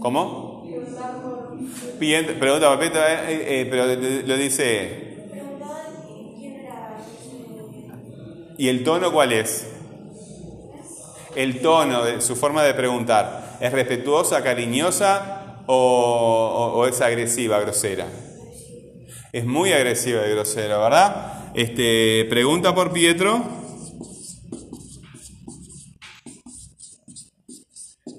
¿Cómo? 0.00 0.64
Pregunta 0.64 2.70
por 2.70 2.78
Pietro, 2.78 3.02
eh, 3.06 3.26
eh, 3.28 3.66
pero 3.68 3.84
lo 4.26 4.36
dice. 4.38 5.28
¿Y 8.56 8.68
el 8.68 8.84
tono 8.84 9.12
cuál 9.12 9.34
es? 9.34 9.66
El 11.36 11.60
tono, 11.60 12.22
su 12.22 12.34
forma 12.36 12.62
de 12.62 12.72
preguntar, 12.72 13.51
¿es 13.62 13.70
respetuosa, 13.70 14.42
cariñosa 14.42 15.62
o, 15.66 16.84
es 16.90 17.00
agresiva, 17.00 17.60
grosera? 17.60 18.08
Es 19.32 19.46
muy 19.46 19.72
agresiva 19.72 20.26
y 20.26 20.30
grosera, 20.32 20.78
¿verdad? 20.78 21.52
Este, 21.54 22.26
pregunta 22.28 22.74
por 22.74 22.92
Pietro. 22.92 23.40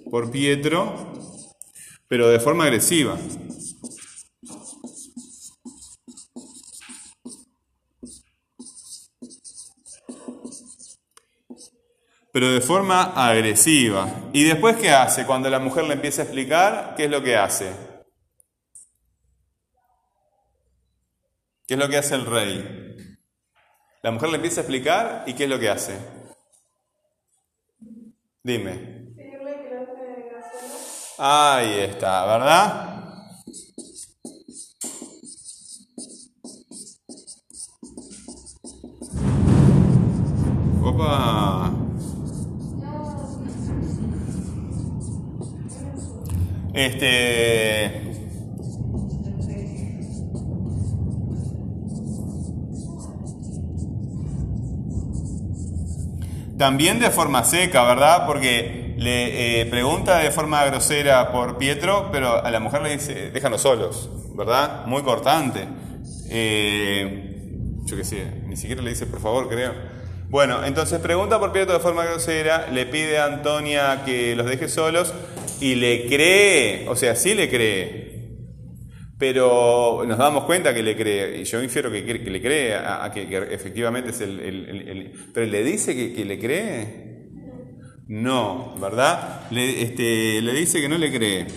Por 0.09 0.31
Pietro, 0.31 1.12
pero 2.07 2.29
de 2.29 2.39
forma 2.39 2.63
agresiva. 2.63 3.17
Pero 12.34 12.52
de 12.52 12.62
forma 12.62 13.13
agresiva. 13.16 14.10
¿Y 14.34 14.44
después 14.44 14.75
qué 14.78 14.90
hace? 14.90 15.24
Cuando 15.24 15.52
la 15.52 15.60
mujer 15.60 15.84
le 15.84 15.94
empieza 15.94 16.24
a 16.24 16.25
explicar, 16.25 16.96
¿qué 16.98 17.06
es 17.06 17.12
lo 17.12 17.22
que 17.22 17.38
hace? 17.38 17.72
¿Qué 21.68 21.75
es 21.75 21.80
lo 21.80 21.88
que 21.88 21.98
hace 21.98 22.16
el 22.16 22.25
rey? 22.25 23.18
La 24.02 24.10
mujer 24.10 24.30
le 24.30 24.38
empieza 24.38 24.62
a 24.62 24.63
explicar 24.63 25.24
y 25.28 25.36
¿qué 25.36 25.44
es 25.44 25.50
lo 25.50 25.60
que 25.60 25.70
hace? 25.70 25.96
Dime. 28.42 29.13
Ahí 31.20 31.82
está, 31.82 32.25
¿verdad? 32.25 32.90
Opa. 40.84 41.73
Este. 46.74 48.12
También 56.58 57.00
de 57.00 57.10
forma 57.10 57.44
seca, 57.44 57.84
¿verdad? 57.84 58.25
Porque 58.25 58.96
le 58.98 59.62
eh, 59.62 59.65
pregunta 59.65 60.20
de 60.20 60.32
forma 60.32 60.63
grosera 60.65 61.32
por 61.32 61.58
Pietro, 61.58 62.10
pero 62.12 62.44
a 62.44 62.50
la 62.51 62.60
mujer 62.60 62.82
le 62.84 62.92
dice, 62.92 63.32
déjanos 63.32 63.62
solos, 63.62 64.10
¿verdad? 64.36 64.86
Muy 64.86 65.03
cortante. 65.03 65.68
Eh, 66.30 67.34
yo 67.86 67.98
qué 67.98 68.03
sé, 68.03 68.44
ni 68.48 68.56
siquiera 68.56 68.82
le 68.82 68.92
dice 68.92 69.06
por 69.06 69.20
favor, 69.20 69.50
creo. 69.50 69.74
Bueno, 70.30 70.63
entonces 70.63 71.00
pregunta 71.00 71.39
por 71.39 71.51
Pietro 71.51 71.74
de 71.74 71.80
forma 71.80 72.06
grosera, 72.06 72.68
le 72.72 72.86
pide 72.86 73.20
a 73.20 73.25
Antonia 73.25 74.03
que 74.06 74.36
los 74.36 74.46
deje 74.48 74.68
solos 74.68 75.13
y 75.63 75.75
le 75.75 76.08
cree, 76.08 76.86
o 76.89 76.96
sea, 76.96 77.15
sí 77.15 77.34
le 77.34 77.50
cree, 77.50 78.12
pero 79.17 80.04
nos 80.06 80.17
damos 80.17 80.43
cuenta 80.43 80.73
que 80.73 80.84
le 80.84 80.97
cree, 80.97 81.39
y 81.39 81.45
yo 81.45 81.63
infiero 81.63 81.89
que, 81.89 82.02
le 82.02 82.41
cree, 82.41 82.76
a, 82.76 83.10
que, 83.13 83.21
efectivamente 83.49 84.10
es 84.10 84.19
el, 84.19 85.13
Pero 85.34 85.45
le 85.45 85.63
dice 85.63 85.95
que, 85.95 86.26
le 86.26 86.38
cree. 86.38 87.13
No, 88.08 88.76
¿verdad? 88.78 89.49
Le, 89.52 89.84
este, 89.84 90.41
le 90.41 90.52
dice 90.52 90.82
que 90.82 90.89
no 90.89 90.97
le 90.97 91.13
cree. 91.13 91.47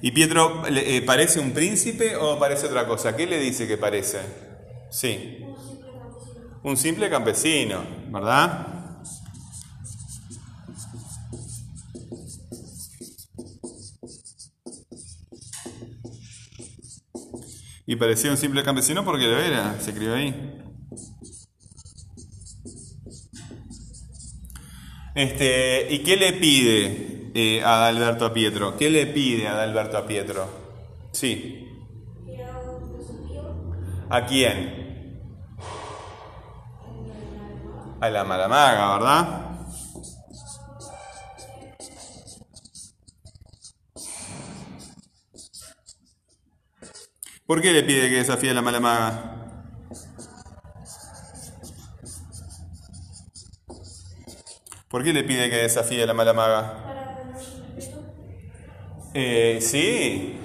¿Y 0.00 0.12
Pietro 0.12 0.62
eh, 0.66 1.02
parece 1.04 1.40
un 1.40 1.52
príncipe 1.52 2.16
o 2.16 2.38
parece 2.38 2.68
otra 2.68 2.86
cosa? 2.86 3.14
¿Qué 3.14 3.26
le 3.26 3.38
dice 3.38 3.68
que 3.68 3.76
parece? 3.76 4.20
Sí. 4.90 5.51
Un 6.64 6.76
simple 6.76 7.10
campesino, 7.10 7.82
¿verdad? 8.10 8.66
Y 17.84 17.96
parecía 17.96 18.30
un 18.30 18.36
simple 18.36 18.62
campesino 18.62 19.04
porque 19.04 19.26
lo 19.26 19.38
era, 19.38 19.78
se 19.80 19.92
crió 19.92 20.14
ahí. 20.14 20.34
Este, 25.14 25.92
¿y 25.92 25.98
qué 25.98 26.16
le 26.16 26.32
pide 26.32 27.30
eh, 27.34 27.62
a 27.62 27.88
Adalberto 27.88 28.24
a 28.24 28.32
Pietro? 28.32 28.76
¿Qué 28.76 28.88
le 28.88 29.06
pide 29.06 29.48
a 29.48 29.52
Adalberto 29.52 29.98
a 29.98 30.06
Pietro? 30.06 30.48
Sí. 31.12 31.68
¿A 34.08 34.26
quién? 34.26 34.81
A 38.02 38.10
la 38.10 38.24
malamaga, 38.24 38.98
¿verdad? 38.98 39.26
¿Por 47.46 47.60
qué 47.62 47.72
le 47.72 47.84
pide 47.84 48.08
que 48.08 48.16
desafíe 48.16 48.50
a 48.50 48.54
la 48.54 48.62
mala 48.62 48.80
maga? 48.80 49.36
¿Por 54.88 55.04
qué 55.04 55.12
le 55.12 55.22
pide 55.22 55.48
que 55.48 55.56
desafíe 55.58 56.02
a 56.02 56.06
la 56.06 56.14
mala 56.14 56.32
maga? 56.32 56.74
Eh, 59.14 59.58
sí. 59.60 60.40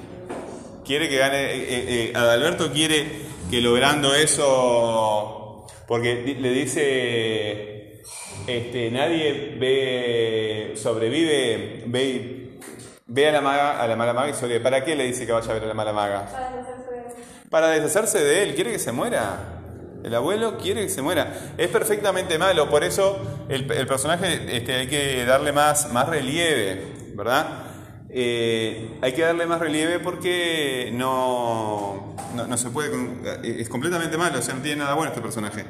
Quiere 0.86 1.10
que 1.10 1.18
gane. 1.18 1.38
eh, 1.38 1.56
eh, 1.56 1.86
eh, 1.90 2.14
Adalberto 2.16 2.72
quiere 2.72 3.26
que 3.50 3.62
logrando 3.62 4.14
eso. 4.14 5.47
Porque 5.88 6.38
le 6.40 6.50
dice. 6.52 8.02
Este, 8.46 8.92
nadie 8.92 9.56
ve. 9.60 10.74
sobrevive. 10.76 11.84
Ve, 11.88 12.60
ve 13.08 13.30
a 13.30 13.32
la 13.32 13.42
maga, 13.42 13.82
a 13.82 13.88
la 13.88 13.96
mala 13.96 14.14
maga 14.14 14.30
y 14.30 14.34
sobrevive. 14.34 14.60
¿Para 14.60 14.84
qué 14.84 14.96
le 14.96 15.06
dice 15.06 15.26
que 15.26 15.32
vaya 15.32 15.50
a 15.50 15.54
ver 15.54 15.64
a 15.64 15.68
la 15.68 15.74
mala 15.74 15.94
maga? 15.94 16.26
Para 16.26 16.56
deshacerse 16.56 16.92
de 16.92 16.98
él. 16.98 17.50
Para 17.50 17.68
deshacerse 17.70 18.20
de 18.20 18.44
él, 18.44 18.56
quiere 18.56 18.72
que 18.72 18.80
se 18.80 18.92
muera. 18.92 19.58
El 20.04 20.14
abuelo 20.14 20.58
quiere 20.58 20.84
que 20.84 20.90
se 20.90 21.02
muera. 21.02 21.34
Es 21.58 21.68
perfectamente 21.70 22.38
malo, 22.38 22.70
por 22.70 22.84
eso 22.84 23.20
el, 23.50 23.70
el 23.72 23.88
personaje 23.88 24.56
este, 24.56 24.76
hay 24.76 24.88
que 24.88 25.26
darle 25.26 25.52
más, 25.52 25.92
más 25.92 26.08
relieve, 26.08 26.82
¿verdad? 27.16 27.67
Eh, 28.10 28.98
hay 29.02 29.14
que 29.14 29.22
darle 29.22 29.46
más 29.46 29.60
relieve 29.60 30.00
porque 30.00 30.92
no, 30.94 32.16
no, 32.36 32.58
se 32.58 32.70
puede. 32.70 32.90
con- 32.92 33.22
Es 33.44 33.70
completamente 33.70 34.18
malo, 34.18 34.40
o 34.40 34.42
sea, 34.42 34.56
no 34.56 34.62
tiene 34.62 34.78
nada 34.84 34.94
bueno 34.96 35.12
este 35.12 35.22
personaje. 35.22 35.66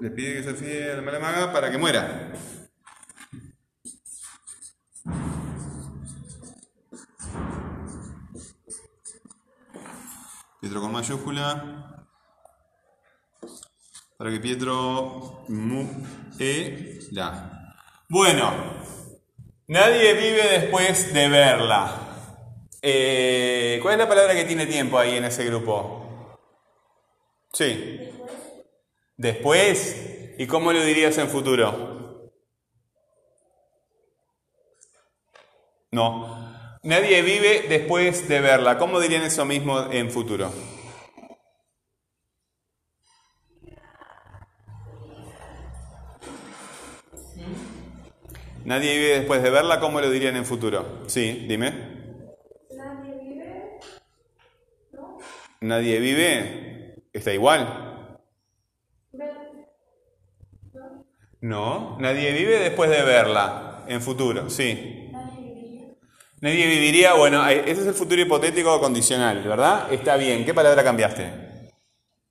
Le 0.00 0.10
pide 0.10 0.34
que 0.34 0.42
se 0.42 0.54
fíe 0.54 0.94
la 0.94 1.02
mala 1.02 1.18
maga 1.18 1.52
para 1.52 1.70
que 1.70 1.78
muera. 1.78 2.32
Pietro 10.60 10.80
con 10.80 10.92
mayúscula. 10.92 12.06
Para 14.18 14.30
que 14.30 14.40
Pietro 14.40 15.44
mu 15.48 15.84
e 16.38 16.98
la. 17.12 17.74
Bueno, 18.08 18.50
nadie 19.68 20.14
vive 20.14 20.42
después 20.60 21.12
de 21.12 21.28
verla. 21.28 22.06
Eh, 22.82 23.78
¿Cuál 23.82 23.94
es 23.94 23.98
la 23.98 24.08
palabra 24.08 24.34
que 24.34 24.44
tiene 24.44 24.66
tiempo 24.66 24.98
ahí 24.98 25.16
en 25.16 25.24
ese 25.24 25.44
grupo? 25.44 26.38
Sí. 27.52 28.10
Después. 29.16 30.34
¿Y 30.38 30.46
cómo 30.46 30.72
lo 30.72 30.84
dirías 30.84 31.16
en 31.18 31.28
futuro? 31.28 32.30
No. 35.90 36.78
Nadie 36.82 37.22
vive 37.22 37.64
después 37.68 38.28
de 38.28 38.40
verla. 38.40 38.78
¿Cómo 38.78 39.00
dirían 39.00 39.22
eso 39.22 39.44
mismo 39.44 39.90
en 39.90 40.10
futuro? 40.10 40.52
Nadie 48.66 48.98
vive 48.98 49.18
después 49.20 49.44
de 49.44 49.50
verla. 49.50 49.78
¿Cómo 49.78 50.00
lo 50.00 50.10
dirían 50.10 50.34
en 50.34 50.44
futuro? 50.44 51.04
Sí, 51.06 51.46
dime. 51.48 51.72
Nadie 52.72 53.14
vive 53.22 53.78
Nadie 55.60 56.00
vive, 56.00 56.96
está 57.12 57.32
igual. 57.32 58.18
No, 61.40 61.96
nadie 62.00 62.32
vive 62.32 62.58
después 62.58 62.90
de 62.90 63.02
verla, 63.02 63.84
en 63.86 64.02
futuro, 64.02 64.50
sí. 64.50 65.10
Nadie 65.12 65.54
viviría. 65.54 65.86
Nadie 66.40 66.66
viviría, 66.66 67.14
bueno, 67.14 67.46
ese 67.46 67.70
es 67.70 67.86
el 67.86 67.94
futuro 67.94 68.20
hipotético 68.20 68.80
condicional, 68.80 69.44
¿verdad? 69.44 69.92
Está 69.92 70.16
bien, 70.16 70.44
¿qué 70.44 70.52
palabra 70.52 70.82
cambiaste? 70.82 71.30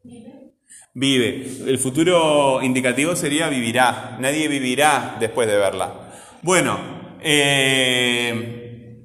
Vive. 0.03 0.53
Vive. 0.93 1.69
El 1.69 1.77
futuro 1.77 2.61
indicativo 2.61 3.15
sería 3.15 3.47
vivirá. 3.47 4.17
Nadie 4.19 4.49
vivirá 4.49 5.15
después 5.17 5.47
de 5.47 5.55
verla. 5.55 6.04
Bueno, 6.45 6.77
eh, 7.23 9.01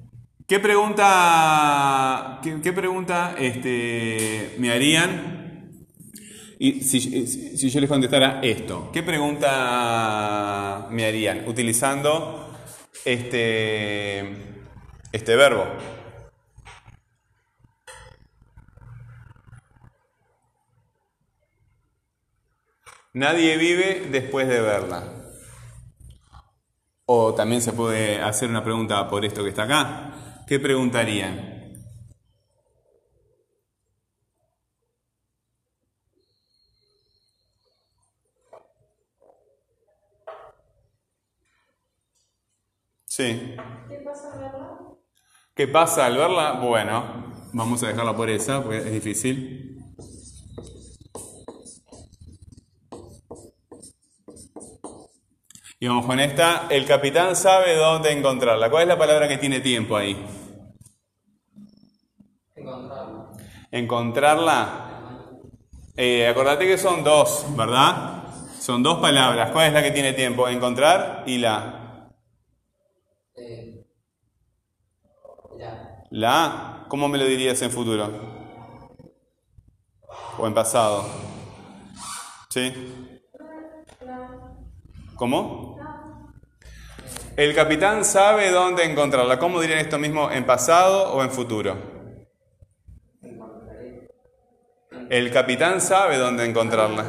¿qué 0.46 0.60
pregunta, 0.60 2.38
qué, 2.42 2.60
qué 2.62 2.72
pregunta 2.74 3.34
este, 3.38 4.56
me 4.58 4.70
harían 4.70 5.86
y 6.58 6.82
si, 6.82 7.00
si- 7.00 7.56
si 7.56 7.70
yo 7.70 7.80
les 7.80 7.88
contestara 7.88 8.40
esto? 8.42 8.90
¿Qué 8.92 9.02
pregunta 9.02 10.86
me 10.90 11.06
harían 11.06 11.48
utilizando 11.48 12.54
este, 13.06 14.20
este 15.10 15.34
verbo? 15.34 15.64
Nadie 23.14 23.56
vive 23.56 24.08
después 24.10 24.48
de 24.48 24.60
verla. 24.60 25.19
O 27.12 27.34
también 27.34 27.60
se 27.60 27.72
puede 27.72 28.22
hacer 28.22 28.48
una 28.48 28.62
pregunta 28.62 29.08
por 29.08 29.24
esto 29.24 29.42
que 29.42 29.48
está 29.48 29.64
acá. 29.64 30.44
¿Qué 30.46 30.60
preguntarían? 30.60 31.74
Sí. 43.06 43.56
¿Qué 43.88 43.96
pasa 44.04 44.32
al 44.32 44.38
verla? 44.40 44.78
¿Qué 45.54 45.66
pasa 45.66 46.06
al 46.06 46.16
verla? 46.16 46.52
Bueno, 46.60 47.48
vamos 47.52 47.82
a 47.82 47.88
dejarla 47.88 48.14
por 48.14 48.30
esa, 48.30 48.62
porque 48.62 48.78
es 48.78 48.92
difícil. 48.92 49.79
Y 55.82 55.88
vamos 55.88 56.04
con 56.04 56.20
esta. 56.20 56.66
El 56.68 56.84
capitán 56.84 57.34
sabe 57.34 57.74
dónde 57.74 58.12
encontrarla. 58.12 58.68
¿Cuál 58.68 58.82
es 58.82 58.88
la 58.88 58.98
palabra 58.98 59.26
que 59.26 59.38
tiene 59.38 59.60
tiempo 59.60 59.96
ahí? 59.96 60.14
Encontrarlo. 62.54 63.32
Encontrarla. 63.70 64.90
Eh, 65.96 66.28
acordate 66.28 66.66
que 66.66 66.76
son 66.76 67.02
dos, 67.02 67.46
¿verdad? 67.56 68.24
Son 68.60 68.82
dos 68.82 68.98
palabras. 68.98 69.52
¿Cuál 69.52 69.68
es 69.68 69.72
la 69.72 69.82
que 69.82 69.90
tiene 69.90 70.12
tiempo? 70.12 70.46
Encontrar 70.48 71.24
y 71.26 71.38
la. 71.38 72.10
Eh, 73.34 73.86
ya. 75.58 76.04
La 76.10 76.84
¿cómo 76.88 77.08
me 77.08 77.16
lo 77.16 77.24
dirías 77.24 77.62
en 77.62 77.70
futuro? 77.70 78.10
¿O 80.36 80.46
en 80.46 80.52
pasado? 80.52 81.06
¿Sí? 82.50 82.70
¿Cómo? 85.16 85.69
El 87.40 87.54
capitán 87.54 88.04
sabe 88.04 88.50
dónde 88.50 88.84
encontrarla. 88.84 89.38
¿Cómo 89.38 89.62
dirían 89.62 89.78
esto 89.78 89.98
mismo 89.98 90.30
en 90.30 90.44
pasado 90.44 91.10
o 91.14 91.22
en 91.22 91.30
futuro? 91.30 91.74
El 95.08 95.32
capitán 95.32 95.80
sabe 95.80 96.18
dónde 96.18 96.44
encontrarla. 96.44 97.06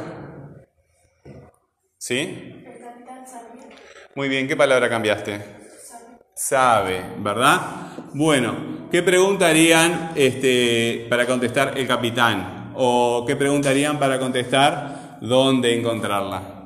¿Sí? 1.98 2.64
Muy 4.14 4.30
bien, 4.30 4.48
¿qué 4.48 4.56
palabra 4.56 4.88
cambiaste? 4.88 5.36
Sabe. 5.36 6.22
Sabe, 6.34 7.02
¿verdad? 7.18 7.60
Bueno, 8.14 8.88
¿qué 8.90 9.02
preguntarían 9.02 10.12
este, 10.14 11.08
para 11.10 11.26
contestar 11.26 11.76
el 11.76 11.86
capitán? 11.86 12.72
¿O 12.74 13.26
qué 13.26 13.36
preguntarían 13.36 13.98
para 13.98 14.18
contestar 14.18 15.18
dónde 15.20 15.78
encontrarla? 15.78 16.61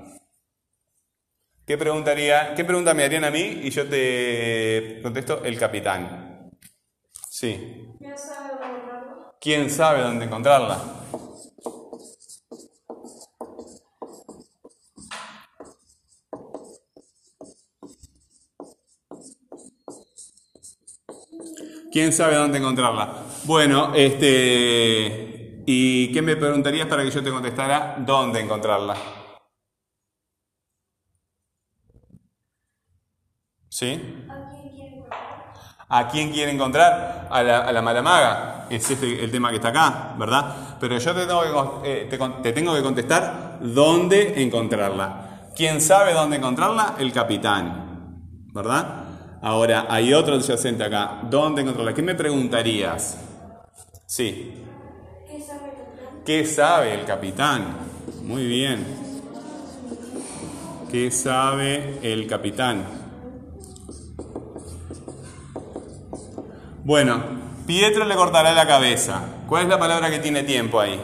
¿Qué, 1.67 1.77
preguntaría, 1.77 2.55
¿Qué 2.55 2.65
pregunta 2.65 2.95
me 2.95 3.03
harían 3.03 3.25
a 3.25 3.31
mí 3.33 3.63
y 3.65 3.71
yo 3.71 3.89
te 3.89 5.01
contesto 5.03 5.43
el 5.43 5.59
capitán? 5.59 6.53
Sí. 7.29 7.89
¿Quién 7.99 8.17
sabe 8.17 8.51
dónde 8.51 8.79
verla? 8.87 9.33
¿Quién 9.41 9.71
sabe 9.71 10.03
dónde 10.03 10.25
encontrarla? 10.27 10.79
¿Quién 21.91 22.13
sabe 22.13 22.37
dónde 22.37 22.59
encontrarla? 22.59 23.25
Bueno, 23.43 23.93
este. 23.93 25.63
¿Y 25.67 26.13
qué 26.13 26.23
me 26.23 26.37
preguntarías 26.37 26.87
para 26.87 27.03
que 27.03 27.11
yo 27.11 27.25
te 27.25 27.31
contestara 27.31 27.97
dónde 27.99 28.39
encontrarla? 28.39 29.16
¿Sí? 33.77 34.25
¿A 35.91 36.09
quién 36.09 36.33
quiere 36.33 36.51
encontrar? 36.51 37.29
¿A 37.31 37.43
la, 37.43 37.59
a 37.59 37.73
la 37.73 37.83
mala 37.83 38.01
maga. 38.01 38.67
Es 38.71 38.91
este 38.91 39.23
el 39.23 39.31
tema 39.31 39.51
que 39.51 39.57
está 39.57 39.69
acá, 39.69 40.15
¿verdad? 40.19 40.79
Pero 40.81 40.97
yo 40.97 41.15
te 41.15 41.27
tengo, 41.27 41.83
que, 41.83 42.05
eh, 42.05 42.19
te 42.43 42.53
tengo 42.55 42.75
que 42.75 42.83
contestar 42.83 43.59
dónde 43.61 44.43
encontrarla. 44.43 45.51
¿Quién 45.55 45.83
sabe 45.83 46.15
dónde 46.15 46.39
encontrarla? 46.39 46.95
El 46.99 47.13
capitán, 47.13 48.49
¿verdad? 48.55 49.05
Ahora, 49.43 49.85
hay 49.91 50.15
otro 50.15 50.37
adyacente 50.37 50.83
acá. 50.83 51.21
¿Dónde 51.29 51.61
encontrarla? 51.61 51.93
¿Qué 51.93 52.03
me 52.03 52.15
preguntarías? 52.15 53.19
Sí. 54.07 54.65
¿Qué 55.29 55.43
sabe 55.43 55.69
el 55.69 55.77
capitán? 55.77 56.25
¿Qué 56.25 56.47
sabe 56.47 56.95
el 56.95 57.05
capitán? 57.05 57.65
Muy 58.23 58.47
bien. 58.47 58.87
¿Qué 60.91 61.11
sabe 61.11 61.99
el 62.03 62.27
capitán? 62.27 63.06
Bueno, 66.87 67.21
Pietro 67.67 68.05
le 68.05 68.15
cortará 68.15 68.53
la 68.53 68.65
cabeza. 68.65 69.21
¿Cuál 69.49 69.65
es 69.65 69.69
la 69.69 69.77
palabra 69.77 70.09
que 70.09 70.21
tiene 70.21 70.45
tiempo 70.45 70.79
ahí? 70.79 71.03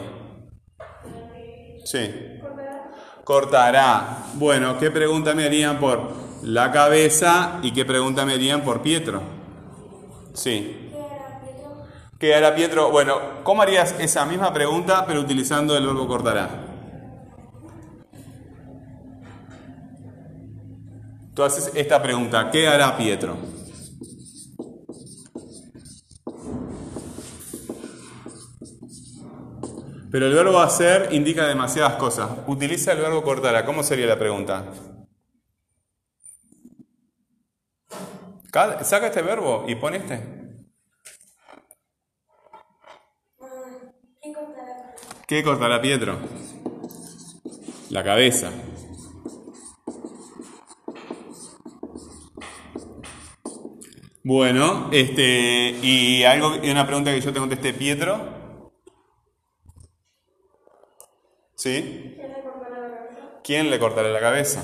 Sí. 1.83 2.39
¿Cortará? 3.25 4.19
Bueno, 4.35 4.79
¿qué 4.79 4.91
pregunta 4.91 5.33
me 5.33 5.43
harían 5.43 5.81
por 5.81 6.13
la 6.41 6.71
cabeza 6.71 7.59
y 7.63 7.73
qué 7.73 7.83
pregunta 7.83 8.25
me 8.25 8.31
harían 8.31 8.61
por 8.61 8.81
Pietro? 8.81 9.23
Sí. 10.33 10.89
¿Qué 12.17 12.33
hará 12.33 12.55
Pietro? 12.55 12.89
Bueno, 12.89 13.19
¿cómo 13.43 13.61
harías 13.61 13.93
esa 13.99 14.23
misma 14.23 14.53
pregunta 14.53 15.03
pero 15.05 15.19
utilizando 15.19 15.75
el 15.75 15.85
verbo 15.85 16.07
cortará? 16.07 16.47
Tú 21.35 21.43
haces 21.43 21.71
esta 21.75 22.01
pregunta, 22.01 22.49
¿qué 22.51 22.69
hará 22.69 22.95
Pietro? 22.95 23.35
Pero 30.13 30.27
el 30.27 30.33
verbo 30.35 30.59
hacer 30.59 31.07
indica 31.11 31.47
demasiadas 31.47 31.95
cosas. 31.95 32.29
Utiliza 32.45 32.91
el 32.91 32.99
verbo 32.99 33.23
cortará. 33.23 33.65
¿Cómo 33.65 33.81
sería 33.81 34.05
la 34.05 34.19
pregunta? 34.19 34.63
Ca- 38.51 38.83
Saca 38.83 39.07
este 39.07 39.23
verbo 39.23 39.65
y 39.67 39.73
pon 39.73 39.95
este. 39.95 40.21
¿Quién 44.21 44.33
cortará? 44.35 44.93
¿Qué 45.27 45.43
cortará 45.43 45.81
Pietro? 45.81 46.19
La 47.89 48.03
cabeza. 48.03 48.51
Bueno, 54.23 54.89
este, 54.91 55.71
y 55.81 56.23
algo, 56.23 56.55
y 56.63 56.69
una 56.69 56.85
pregunta 56.85 57.11
que 57.13 57.19
yo 57.21 57.33
te 57.33 57.39
contesté, 57.39 57.73
Pietro. 57.73 58.42
¿Sí? 61.63 62.17
¿Quién 63.41 63.69
le 63.71 63.79
cortará 63.79 64.09
la 64.09 64.19
cabeza? 64.19 64.61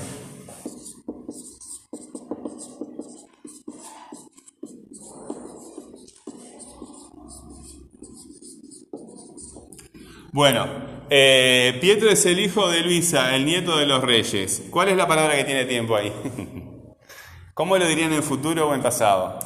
Bueno, 10.30 10.66
eh, 11.08 11.78
Pietro 11.80 12.10
es 12.10 12.26
el 12.26 12.38
hijo 12.38 12.68
de 12.68 12.82
Luisa, 12.82 13.34
el 13.34 13.46
nieto 13.46 13.78
de 13.78 13.86
los 13.86 14.04
reyes. 14.04 14.64
¿Cuál 14.70 14.90
es 14.90 14.98
la 14.98 15.08
palabra 15.08 15.36
que 15.36 15.44
tiene 15.44 15.64
tiempo 15.64 15.96
ahí? 15.96 16.12
¿Cómo 17.54 17.78
lo 17.78 17.88
dirían 17.88 18.12
en 18.12 18.22
futuro 18.22 18.68
o 18.68 18.74
en 18.74 18.82
pasado? 18.82 19.38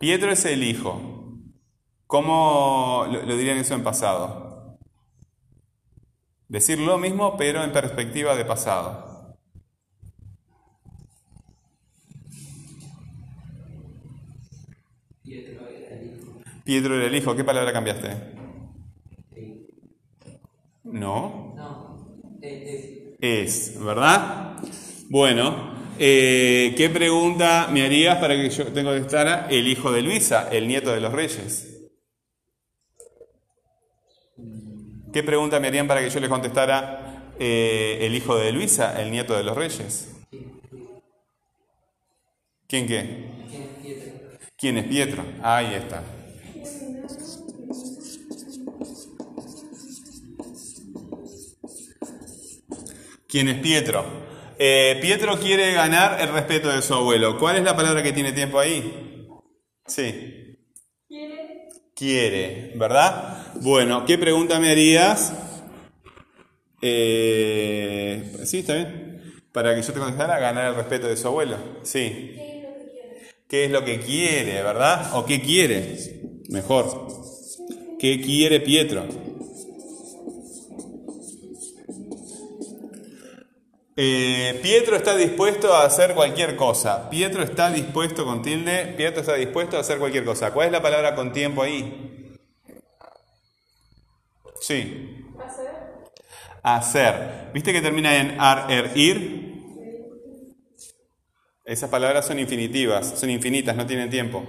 Pietro 0.00 0.32
es 0.32 0.44
el 0.46 0.64
hijo. 0.64 1.00
¿Cómo 2.08 3.06
lo, 3.08 3.22
lo 3.22 3.36
dirían 3.36 3.58
eso 3.58 3.74
en 3.74 3.84
pasado? 3.84 4.51
Decir 6.52 6.78
lo 6.78 6.98
mismo, 6.98 7.34
pero 7.38 7.64
en 7.64 7.72
perspectiva 7.72 8.36
de 8.36 8.44
pasado. 8.44 9.38
Pietro 16.62 16.94
era 16.94 17.06
el 17.06 17.14
hijo. 17.14 17.34
¿Qué 17.34 17.42
palabra 17.42 17.72
cambiaste? 17.72 18.10
No. 20.84 21.54
No, 21.56 22.18
es, 22.42 23.16
es 23.18 23.82
¿verdad? 23.82 24.58
Bueno, 25.08 25.72
eh, 25.98 26.74
¿qué 26.76 26.90
pregunta 26.90 27.70
me 27.72 27.82
harías 27.82 28.18
para 28.18 28.34
que 28.34 28.50
yo 28.50 28.64
tenga 28.66 28.90
que 28.92 28.98
contestara 28.98 29.48
el 29.48 29.68
hijo 29.68 29.90
de 29.90 30.02
Luisa, 30.02 30.50
el 30.52 30.68
nieto 30.68 30.92
de 30.92 31.00
los 31.00 31.14
reyes? 31.14 31.71
¿Qué 35.12 35.22
pregunta 35.22 35.60
me 35.60 35.68
harían 35.68 35.86
para 35.86 36.00
que 36.00 36.08
yo 36.08 36.20
les 36.20 36.30
contestara 36.30 37.32
eh, 37.38 37.98
el 38.00 38.14
hijo 38.14 38.36
de 38.36 38.50
Luisa, 38.50 39.00
el 39.00 39.10
nieto 39.10 39.36
de 39.36 39.44
los 39.44 39.54
reyes? 39.54 40.10
¿Quién 42.66 42.86
qué? 42.86 43.28
¿Quién 44.56 44.78
es 44.78 44.84
Pietro? 44.86 45.22
Ahí 45.42 45.74
está. 45.74 46.02
¿Quién 53.28 53.48
es 53.48 53.58
Pietro? 53.58 54.04
Eh, 54.58 54.98
Pietro 55.02 55.38
quiere 55.38 55.72
ganar 55.72 56.20
el 56.20 56.28
respeto 56.28 56.70
de 56.70 56.80
su 56.80 56.94
abuelo. 56.94 57.38
¿Cuál 57.38 57.56
es 57.56 57.62
la 57.64 57.76
palabra 57.76 58.02
que 58.02 58.12
tiene 58.12 58.32
tiempo 58.32 58.58
ahí? 58.58 59.28
Sí. 59.86 60.56
¿Quiere? 61.06 61.68
Quiere, 61.94 62.72
¿verdad? 62.76 63.41
Bueno, 63.60 64.04
¿qué 64.06 64.18
pregunta 64.18 64.58
me 64.58 64.70
harías? 64.70 65.32
Eh, 66.80 68.32
sí, 68.44 68.60
está 68.60 68.74
bien. 68.74 69.42
Para 69.52 69.74
que 69.74 69.82
yo 69.82 69.92
te 69.92 70.00
contestara, 70.00 70.38
ganar 70.38 70.68
el 70.68 70.74
respeto 70.74 71.06
de 71.06 71.16
su 71.16 71.28
abuelo. 71.28 71.56
Sí. 71.82 72.34
¿Qué 72.36 72.46
es 72.56 72.62
lo 72.62 72.84
que 72.84 72.88
quiere? 72.88 73.42
¿Qué 73.48 73.64
es 73.66 73.70
lo 73.70 73.84
que 73.84 74.00
quiere, 74.00 74.62
verdad? 74.62 75.14
¿O 75.14 75.26
qué 75.26 75.40
quiere? 75.42 75.96
Mejor. 76.48 77.08
¿Qué 77.98 78.20
quiere 78.20 78.60
Pietro? 78.60 79.04
Eh, 83.94 84.58
Pietro 84.62 84.96
está 84.96 85.14
dispuesto 85.14 85.74
a 85.74 85.84
hacer 85.84 86.14
cualquier 86.14 86.56
cosa. 86.56 87.10
Pietro 87.10 87.42
está 87.42 87.70
dispuesto 87.70 88.24
con 88.24 88.42
tilde. 88.42 88.94
Pietro 88.96 89.20
está 89.20 89.34
dispuesto 89.34 89.76
a 89.76 89.80
hacer 89.80 89.98
cualquier 89.98 90.24
cosa. 90.24 90.52
¿Cuál 90.52 90.68
es 90.68 90.72
la 90.72 90.82
palabra 90.82 91.14
con 91.14 91.32
tiempo 91.32 91.62
ahí? 91.62 92.21
Sí. 94.62 95.26
¿Hacer? 95.44 95.70
Hacer. 96.62 97.50
¿Viste 97.52 97.72
que 97.72 97.82
termina 97.82 98.16
en 98.16 98.40
ar, 98.40 98.70
er, 98.70 98.92
ir? 98.94 99.42
Esas 101.64 101.90
palabras 101.90 102.26
son 102.26 102.38
infinitivas, 102.38 103.18
son 103.18 103.30
infinitas, 103.30 103.74
no 103.74 103.84
tienen 103.86 104.08
tiempo. 104.08 104.44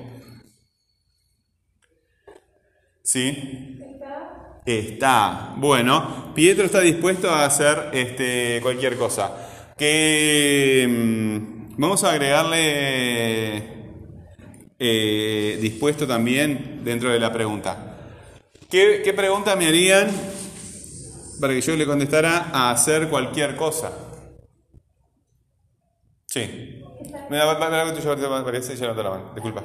¿Sí? 3.04 3.80
¿Está? 3.82 4.62
Está. 4.64 5.54
Bueno, 5.58 6.32
Pietro 6.36 6.66
está 6.66 6.82
dispuesto 6.82 7.32
a 7.32 7.46
hacer 7.46 7.90
este, 7.94 8.60
cualquier 8.62 8.98
cosa. 8.98 9.74
Que 9.76 10.88
mm, 10.88 11.76
vamos 11.78 12.04
a 12.04 12.12
agregarle 12.12 13.64
eh, 14.78 15.58
dispuesto 15.60 16.06
también 16.06 16.82
dentro 16.84 17.10
de 17.10 17.20
la 17.20 17.34
pregunta. 17.34 17.93
¿Qué, 18.74 19.02
qué 19.04 19.14
pregunta 19.14 19.56
me 19.56 19.68
harían 19.68 20.10
para 21.40 21.54
que 21.54 21.62
yo 21.62 21.76
le 21.76 21.86
contestara 21.86 22.50
a 22.52 22.72
hacer 22.72 23.08
cualquier 23.08 23.56
cosa? 23.56 23.92
Sí. 26.26 26.82
Me 27.30 27.38
parece, 28.44 28.76
ya 28.76 28.88
no 28.88 28.96
te 28.96 29.04
la 29.04 29.12
mano. 29.12 29.32
Disculpa. 29.36 29.62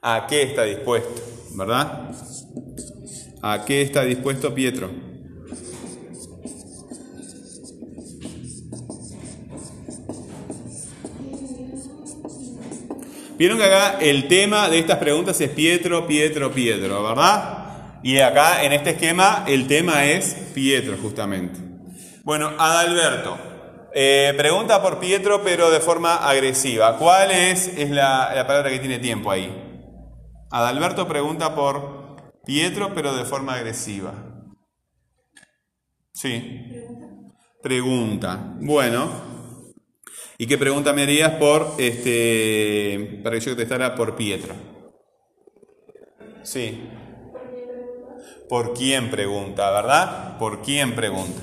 ¿A 0.00 0.26
qué 0.26 0.44
está 0.44 0.62
dispuesto? 0.62 1.22
¿Verdad? 1.52 2.12
¿A 3.42 3.62
qué 3.66 3.82
está 3.82 4.04
dispuesto 4.04 4.54
Pietro? 4.54 4.88
Vieron 13.36 13.58
que 13.58 13.64
acá 13.64 13.98
el 14.00 14.28
tema 14.28 14.70
de 14.70 14.78
estas 14.78 14.96
preguntas 14.96 15.38
es 15.42 15.50
Pietro, 15.50 16.06
Pietro, 16.06 16.50
Pietro, 16.50 17.02
¿verdad? 17.02 17.65
Y 18.06 18.20
acá 18.20 18.62
en 18.62 18.72
este 18.72 18.90
esquema 18.90 19.42
el 19.48 19.66
tema 19.66 20.04
es 20.04 20.32
Pietro 20.54 20.96
justamente. 20.96 21.58
Bueno, 22.22 22.52
Adalberto. 22.56 23.36
eh, 23.92 24.32
pregunta 24.36 24.80
por 24.80 25.00
Pietro 25.00 25.42
pero 25.42 25.72
de 25.72 25.80
forma 25.80 26.14
agresiva. 26.14 26.98
¿Cuál 26.98 27.32
es, 27.32 27.66
es 27.66 27.90
la, 27.90 28.32
la 28.32 28.46
palabra 28.46 28.70
que 28.70 28.78
tiene 28.78 29.00
tiempo 29.00 29.28
ahí? 29.28 29.50
Adalberto 30.52 31.08
pregunta 31.08 31.52
por 31.56 32.30
Pietro 32.44 32.94
pero 32.94 33.12
de 33.12 33.24
forma 33.24 33.54
agresiva. 33.54 34.14
Sí. 36.12 36.62
Pregunta. 37.60 38.54
Bueno. 38.60 39.10
¿Y 40.38 40.46
qué 40.46 40.58
pregunta 40.58 40.92
me 40.92 41.02
harías 41.02 41.32
por 41.40 41.74
este 41.78 43.20
para 43.24 43.34
que 43.34 43.40
yo 43.40 43.50
contestara 43.50 43.96
por 43.96 44.14
Pietro? 44.14 44.54
Sí. 46.44 46.88
¿Por 48.48 48.74
quién 48.74 49.10
pregunta, 49.10 49.70
verdad? 49.70 50.38
¿Por 50.38 50.62
quién 50.62 50.94
pregunta? 50.94 51.42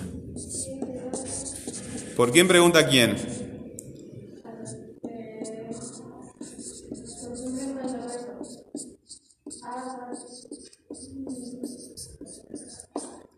¿Por 2.16 2.32
quién 2.32 2.48
pregunta 2.48 2.88
quién? 2.88 3.18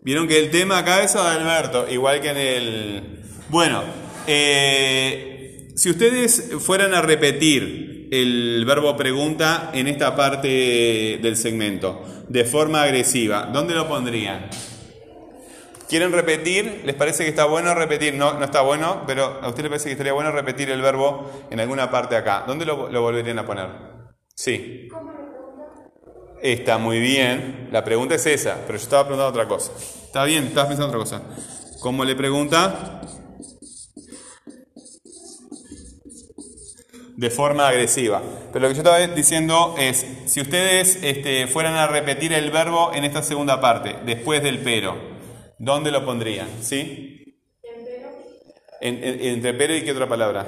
Vieron 0.01 0.28
que 0.28 0.38
el 0.38 0.51
tema 0.51 0.78
acá 0.78 1.01
es 1.01 1.15
Adalberto, 1.15 1.89
igual 1.89 2.21
que 2.21 2.30
en 2.30 2.38
el... 2.38 3.23
Bueno, 3.49 3.84
eh, 4.28 5.69
si 5.75 5.89
ustedes 5.89 6.51
fueran 6.60 6.93
a 6.93 7.01
repetir 7.01 7.94
el 8.12 8.63
verbo 8.65 8.96
pregunta 8.96 9.72
en 9.74 9.88
esta 9.88 10.15
parte 10.15 11.20
del 11.22 11.36
segmento, 11.36 12.04
de 12.28 12.46
forma 12.46 12.84
agresiva, 12.84 13.50
¿dónde 13.52 13.74
lo 13.74 13.88
pondrían? 13.88 14.50
¿Quieren 15.88 16.12
repetir? 16.12 16.82
¿Les 16.84 16.96
parece 16.96 17.24
que 17.24 17.30
está 17.30 17.46
bueno 17.46 17.74
repetir? 17.76 18.15
No, 18.15 18.34
no 18.34 18.46
está 18.46 18.62
bueno, 18.62 19.04
pero 19.06 19.39
a 19.41 19.48
usted 19.50 19.63
le 19.63 19.70
parece 19.70 19.86
que 19.86 19.91
estaría 19.91 20.13
bueno 20.13 20.32
repetir 20.32 20.70
el 20.72 20.82
verbo 20.82 21.48
en 21.52 21.60
alguna 21.60 21.91
parte 21.91 22.15
acá. 22.15 22.44
¿Dónde 22.48 22.65
lo, 22.65 22.89
lo 22.89 23.02
volverían 23.02 23.38
a 23.38 23.46
poner? 23.46 23.68
Sí. 24.34 24.89
Está 26.41 26.80
muy 26.80 27.00
bien. 27.00 27.70
La 27.72 27.84
pregunta 27.84 28.15
es 28.15 28.26
esa, 28.26 28.58
pero 28.65 28.80
yo 28.80 28.84
estaba 28.84 29.04
preguntando 29.04 29.30
otra 29.30 29.48
cosa. 29.48 29.74
Está 29.78 30.24
bien, 30.24 30.46
estabas 30.46 30.70
pensando 30.70 30.88
otra 30.88 31.00
cosa. 31.00 31.22
¿Cómo 31.80 32.04
le 32.04 32.15
pregunta? 32.15 33.02
De 37.17 37.30
forma 37.30 37.67
agresiva. 37.67 38.21
Pero 38.51 38.63
lo 38.63 38.67
que 38.69 38.75
yo 38.75 38.82
estaba 38.82 38.99
diciendo 39.08 39.75
es, 39.78 40.06
si 40.25 40.41
ustedes 40.41 40.99
este, 41.01 41.47
fueran 41.47 41.75
a 41.75 41.88
repetir 41.88 42.34
el 42.34 42.51
verbo 42.51 42.91
en 42.93 43.06
esta 43.06 43.23
segunda 43.23 43.62
parte, 43.62 43.95
después 44.06 44.43
del 44.43 44.60
pero, 44.60 44.95
¿dónde 45.58 45.91
lo 45.91 46.04
pondrían? 46.06 46.47
¿Sí? 46.62 47.39
En- 48.82 49.04
en- 49.04 49.19
entre 49.34 49.54
pero 49.54 49.75
y 49.75 49.84
qué 49.84 49.91
otra 49.91 50.08
palabra? 50.08 50.43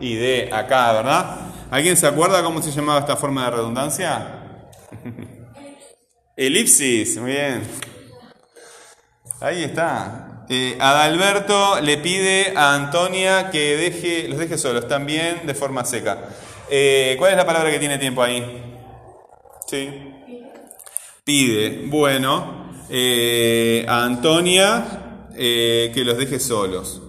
Y 0.00 0.14
de 0.14 0.48
acá, 0.52 0.92
¿verdad? 0.92 1.36
¿Alguien 1.70 1.96
se 1.96 2.06
acuerda 2.06 2.42
cómo 2.42 2.62
se 2.62 2.70
llamaba 2.70 3.00
esta 3.00 3.16
forma 3.16 3.44
de 3.44 3.50
redundancia? 3.50 4.42
Elipsis, 6.38 7.18
muy 7.18 7.32
bien. 7.32 7.62
Ahí 9.40 9.64
está. 9.64 10.46
Eh, 10.48 10.78
Adalberto 10.80 11.80
le 11.80 11.98
pide 11.98 12.54
a 12.56 12.74
Antonia 12.74 13.50
que 13.50 13.76
deje, 13.76 14.28
los 14.28 14.38
deje 14.38 14.56
solos, 14.56 14.86
también 14.86 15.46
de 15.46 15.54
forma 15.54 15.84
seca. 15.84 16.28
Eh, 16.70 17.16
¿Cuál 17.18 17.32
es 17.32 17.36
la 17.36 17.44
palabra 17.44 17.70
que 17.72 17.80
tiene 17.80 17.98
tiempo 17.98 18.22
ahí? 18.22 18.62
Sí. 19.66 19.90
Pide. 21.24 21.82
Bueno, 21.86 22.70
eh, 22.88 23.84
a 23.88 24.04
Antonia 24.04 25.26
que 25.36 26.02
los 26.04 26.16
deje 26.16 26.38
solos. 26.38 27.02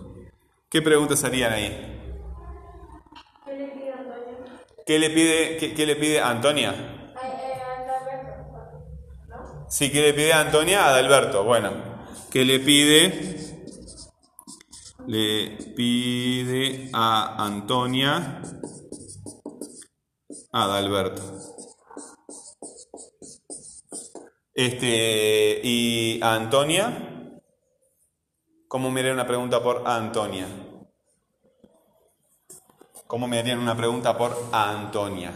¿Qué 0.70 0.82
preguntas 0.82 1.24
harían 1.24 1.54
ahí? 1.54 2.00
¿Qué 3.46 3.54
le 3.56 3.68
pide 3.68 3.92
Antonio? 3.92 4.38
¿Qué 4.86 5.00
le 5.00 5.10
pide, 5.10 5.58
qué, 5.58 5.74
qué 5.74 5.86
le 5.86 5.96
pide 5.96 6.20
Antonia? 6.20 6.76
Ay, 7.16 7.32
eh, 7.32 7.62
Adalberto. 7.62 8.30
¿No? 9.28 9.59
Sí, 9.70 9.92
¿qué 9.92 10.02
le 10.02 10.14
pide 10.14 10.34
a 10.34 10.42
Antonia? 10.42 10.86
A 10.86 10.90
Adalberto. 10.90 11.44
Bueno, 11.44 11.72
¿qué 12.32 12.44
le 12.44 12.60
pide 12.60 13.40
le 15.08 15.58
pide 15.76 16.92
a 16.94 17.44
Antonia 17.44 18.42
a 20.52 20.64
Adalberto. 20.64 21.22
Este, 24.54 25.62
y 25.64 26.22
a 26.22 26.36
Antonia, 26.36 27.42
¿cómo 28.68 28.92
me 28.92 29.00
harían 29.00 29.16
una 29.16 29.26
pregunta 29.26 29.64
por 29.64 29.88
Antonia? 29.88 30.48
¿Cómo 33.08 33.28
me 33.28 33.40
harían 33.40 33.60
una 33.60 33.76
pregunta 33.76 34.18
por 34.18 34.38
Antonia? 34.52 35.34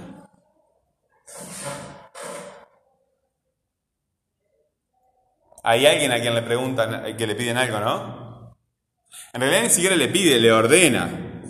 Hay 5.63 5.85
alguien 5.85 6.11
a 6.11 6.19
quien 6.19 6.35
le 6.35 6.41
preguntan, 6.41 7.15
que 7.15 7.25
le 7.25 7.35
piden 7.35 7.57
algo, 7.57 7.79
¿no? 7.79 8.55
En 9.31 9.41
realidad 9.41 9.63
ni 9.63 9.69
siquiera 9.69 9.95
le 9.95 10.09
pide, 10.09 10.37
le 10.39 10.51
ordena. 10.51 11.41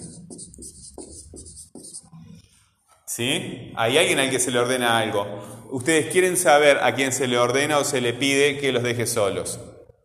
¿Sí? 3.08 3.74
Hay 3.76 3.98
alguien 3.98 4.20
al 4.20 4.30
que 4.30 4.40
se 4.40 4.52
le 4.52 4.60
ordena 4.60 5.00
algo. 5.00 5.26
Ustedes 5.72 6.12
quieren 6.12 6.38
saber 6.38 6.78
a 6.84 6.94
quién 6.94 7.12
se 7.12 7.28
le 7.28 7.40
ordena 7.40 7.80
o 7.80 7.84
se 7.84 8.02
le 8.02 8.14
pide 8.14 8.60
que 8.60 8.72
los 8.72 8.84
deje 8.84 9.08
solos. 9.08 9.60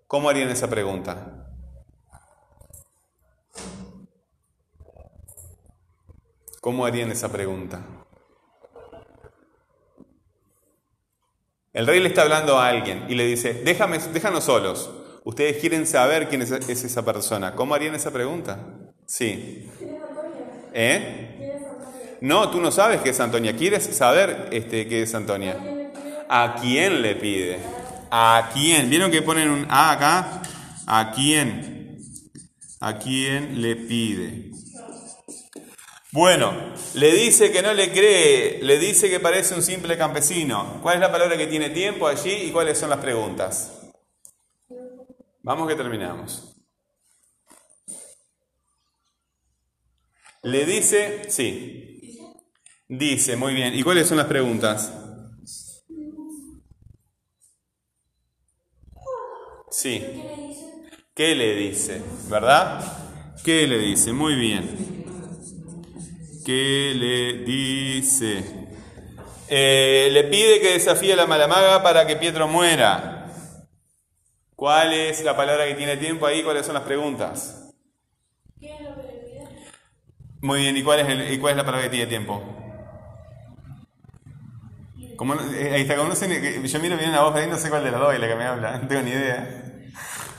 ¿Cómo 0.07 0.31
harían 0.31 0.49
esa 0.49 0.71
pregunta? 0.71 1.47
¿Cómo 6.63 6.87
harían 6.87 7.11
esa 7.13 7.31
pregunta? 7.31 7.83
El 11.79 11.87
rey 11.87 12.01
le 12.01 12.09
está 12.09 12.23
hablando 12.23 12.59
a 12.59 12.67
alguien 12.67 13.05
y 13.09 13.15
le 13.15 13.25
dice, 13.25 13.55
Déjame, 13.65 13.99
déjanos 14.13 14.43
solos. 14.43 14.91
Ustedes 15.23 15.59
quieren 15.59 15.87
saber 15.87 16.29
quién 16.29 16.43
es, 16.43 16.51
es 16.51 16.83
esa 16.83 17.05
persona. 17.05 17.55
¿Cómo 17.55 17.73
harían 17.73 17.95
esa 17.95 18.11
pregunta? 18.11 18.59
Sí. 19.07 19.71
¿Quién 19.79 19.91
es 19.95 20.03
Antonia? 20.03 20.71
¿Eh? 20.75 21.35
¿Quién 21.39 21.51
es 21.51 21.63
Antonia? 21.63 22.17
No, 22.21 22.51
tú 22.51 22.61
no 22.61 22.73
sabes 22.73 23.01
qué 23.01 23.11
es 23.11 23.21
Antonia. 23.21 23.55
¿Quieres 23.55 23.85
saber 23.85 24.49
este, 24.51 24.89
qué 24.89 25.03
es 25.03 25.15
Antonia? 25.15 25.57
¿A 26.29 26.57
quién 26.61 27.01
le 27.01 27.15
pide? 27.15 27.61
¿A 28.11 28.51
quién? 28.53 28.91
¿Vieron 28.91 29.13
que 29.13 29.23
ponen 29.23 29.49
un 29.49 29.65
A 29.71 29.93
acá? 29.93 30.43
¿A 30.85 31.13
quién? 31.15 32.01
¿A 32.81 32.99
quién 32.99 33.63
le 33.63 33.77
pide? 33.77 34.51
Bueno, 36.11 36.75
le 36.95 37.13
dice 37.13 37.53
que 37.53 37.61
no 37.61 37.75
le 37.75 37.93
cree, 37.93 38.63
le 38.63 38.79
dice 38.79 39.11
que 39.11 39.21
parece 39.21 39.55
un 39.55 39.63
simple 39.63 39.99
campesino. 39.99 40.81
¿Cuál 40.83 40.95
es 40.95 41.01
la 41.01 41.13
palabra 41.13 41.37
que 41.37 41.47
tiene 41.47 41.69
tiempo 41.69 42.07
allí 42.07 42.33
y 42.33 42.51
cuáles 42.51 42.79
son 42.79 42.89
las 42.89 42.99
preguntas? 42.99 43.79
Vamos 45.43 45.69
que 45.69 45.75
terminamos. 45.75 46.55
Le 50.43 50.65
dice, 50.65 51.29
sí. 51.29 52.19
Dice, 52.89 53.37
muy 53.37 53.53
bien. 53.53 53.75
¿Y 53.75 53.83
cuáles 53.83 54.09
son 54.09 54.17
las 54.17 54.27
preguntas? 54.27 54.93
Sí. 59.71 60.03
¿Qué 61.15 61.35
le 61.35 61.55
dice? 61.55 62.01
¿Verdad? 62.31 63.37
¿Qué 63.45 63.67
le 63.67 63.79
dice? 63.79 64.13
Muy 64.13 64.37
bien. 64.37 64.98
¿Qué 66.49 66.95
le 66.97 67.45
dice? 67.45 68.43
Eh, 69.51 70.09
le 70.11 70.25
pide 70.25 70.61
que 70.63 70.73
desafíe 70.73 71.13
a 71.13 71.17
la 71.17 71.27
malamaga 71.27 71.83
para 71.83 72.07
que 72.07 72.17
Pietro 72.17 72.49
muera. 72.49 73.27
¿Cuál 74.57 74.95
es 74.95 75.23
la 75.23 75.37
palabra 75.37 75.67
que 75.67 75.75
tiene 75.75 75.99
tiempo 75.99 76.25
ahí? 76.25 76.43
¿Cuáles 76.43 76.65
son 76.65 76.73
las 76.73 76.85
preguntas? 76.85 77.71
¿Qué 78.59 78.75
es 78.77 78.81
lo 78.81 78.95
que 78.97 79.03
le 79.03 79.19
pide? 79.19 79.45
Muy 80.41 80.61
bien, 80.61 80.75
¿y 80.79 80.83
cuál 80.83 81.01
es, 81.01 81.09
el- 81.11 81.33
y 81.35 81.39
cuál 81.39 81.51
es 81.51 81.57
la 81.59 81.65
palabra 81.67 81.85
que 81.85 81.91
tiene 81.91 82.07
tiempo? 82.07 82.43
Como, 85.17 85.35
eh, 85.35 85.71
ahí 85.75 85.83
está, 85.83 85.97
como 85.97 86.09
no 86.09 86.17
sé, 86.17 86.29
que- 86.29 86.67
yo 86.67 86.81
miro 86.81 86.97
bien 86.97 87.13
la 87.13 87.25
voz 87.25 87.37
ahí, 87.37 87.47
no 87.47 87.59
sé 87.59 87.69
cuál 87.69 87.85
de 87.85 87.91
los 87.91 88.01
dos 88.01 88.15
es 88.15 88.21
la 88.21 88.27
que 88.27 88.37
me 88.37 88.45
habla, 88.45 88.79
no 88.83 88.89
tengo 88.89 89.03
ni 89.03 89.11
idea. 89.11 89.65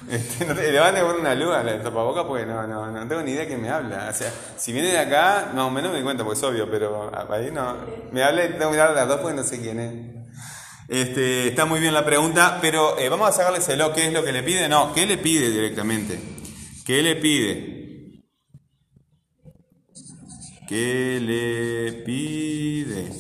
Este, 0.10 0.44
no 0.46 0.56
te- 0.56 0.72
le 0.72 0.80
van 0.80 0.96
a 0.96 1.02
poner 1.02 1.20
una 1.20 1.36
luz 1.36 1.54
a 1.56 1.64
la 1.64 1.82
tapaboca 1.84 2.26
porque 2.28 2.46
no, 2.46 2.66
no, 2.66 2.92
no 2.92 3.08
tengo 3.08 3.22
ni 3.22 3.32
idea 3.32 3.46
quién 3.48 3.62
me 3.62 3.70
habla. 3.70 4.08
O 4.10 4.14
sea, 4.14 4.32
si 4.58 4.72
viene 4.74 4.88
de 4.90 4.98
acá, 4.98 5.52
más 5.54 5.66
o 5.66 5.70
menos 5.72 5.90
me 5.92 5.98
doy 5.98 6.04
cuenta 6.04 6.24
porque 6.24 6.40
es 6.40 6.44
obvio, 6.44 6.70
pero 6.70 7.12
ahí 7.32 7.52
no. 7.52 7.76
Me 8.12 8.24
habla 8.24 8.46
y 8.46 8.50
tengo 8.50 8.66
que 8.66 8.72
mirar 8.72 8.90
a 8.90 8.94
las 8.94 9.08
dos 9.08 9.20
porque 9.22 9.36
no 9.38 9.44
sé 9.44 9.60
quién 9.62 9.80
es. 9.80 9.94
Este, 10.88 11.50
está 11.50 11.66
muy 11.66 11.80
bien 11.80 11.94
la 11.94 12.04
pregunta, 12.04 12.58
pero 12.62 12.98
eh, 12.98 13.10
vamos 13.10 13.30
a 13.30 13.32
sacárselo. 13.32 13.94
¿Qué 13.94 14.08
es 14.08 14.14
lo 14.14 14.24
que 14.24 14.32
le 14.32 14.42
pide? 14.42 14.68
No, 14.68 14.94
¿qué 14.94 15.06
le 15.06 15.18
pide 15.20 15.52
directamente? 15.52 16.20
¿Qué 16.86 17.04
le 17.04 17.16
pide? 17.16 18.24
¿Qué 20.68 21.20
le 21.22 21.94
pide? 22.04 23.12